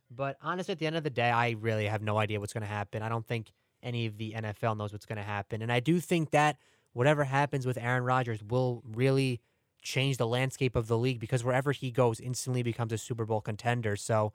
[0.10, 2.62] But honestly, at the end of the day, I really have no idea what's going
[2.62, 3.02] to happen.
[3.02, 3.52] I don't think
[3.84, 5.62] any of the NFL knows what's going to happen.
[5.62, 6.58] And I do think that
[6.94, 9.40] whatever happens with Aaron Rodgers will really
[9.82, 13.42] change the landscape of the league because wherever he goes instantly becomes a Super Bowl
[13.42, 13.96] contender.
[13.96, 14.34] So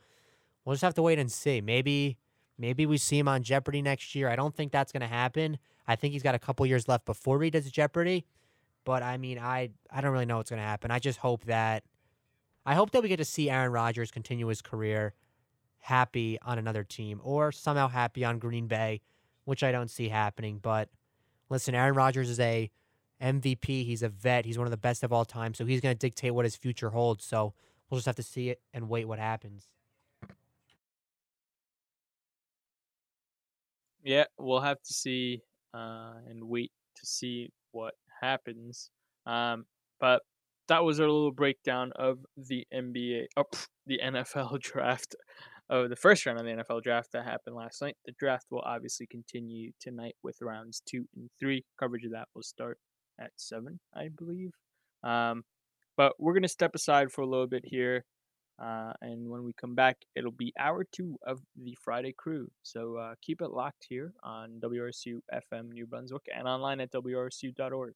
[0.65, 1.61] we'll just have to wait and see.
[1.61, 2.19] Maybe
[2.59, 4.29] maybe we see him on Jeopardy next year.
[4.29, 5.59] I don't think that's going to happen.
[5.87, 8.25] I think he's got a couple years left before he does Jeopardy.
[8.85, 10.91] But I mean, I I don't really know what's going to happen.
[10.91, 11.85] I just hope that
[12.67, 15.15] I hope that we get to see Aaron Rodgers continue his career
[15.81, 19.03] happy on another team or somehow happy on Green Bay,
[19.45, 20.59] which I don't see happening.
[20.63, 20.89] But
[21.51, 22.71] listen, Aaron Rodgers is a
[23.23, 23.85] MVP.
[23.85, 24.45] He's a vet.
[24.45, 25.55] He's one of the best of all time.
[25.55, 27.25] So he's going to dictate what his future holds.
[27.25, 27.55] So
[27.89, 29.69] we'll just have to see it and wait what happens.
[34.03, 35.43] Yeah, we'll have to see
[35.73, 38.91] uh, and wait to see what happens.
[39.27, 39.65] Um,
[39.99, 40.23] but
[40.69, 45.15] that was our little breakdown of the NBA, oh, pff, the NFL draft,
[45.71, 47.97] of the first round of the NFL draft that happened last night.
[48.05, 51.65] The draft will obviously continue tonight with rounds two and three.
[51.79, 52.79] Coverage of that will start
[53.21, 54.53] at seven, I believe.
[55.03, 55.45] Um,
[55.97, 58.05] but we're gonna step aside for a little bit here,
[58.62, 62.49] uh, and when we come back, it'll be hour two of the Friday Crew.
[62.62, 67.95] So uh, keep it locked here on WRSU FM New Brunswick and online at WRSU.org.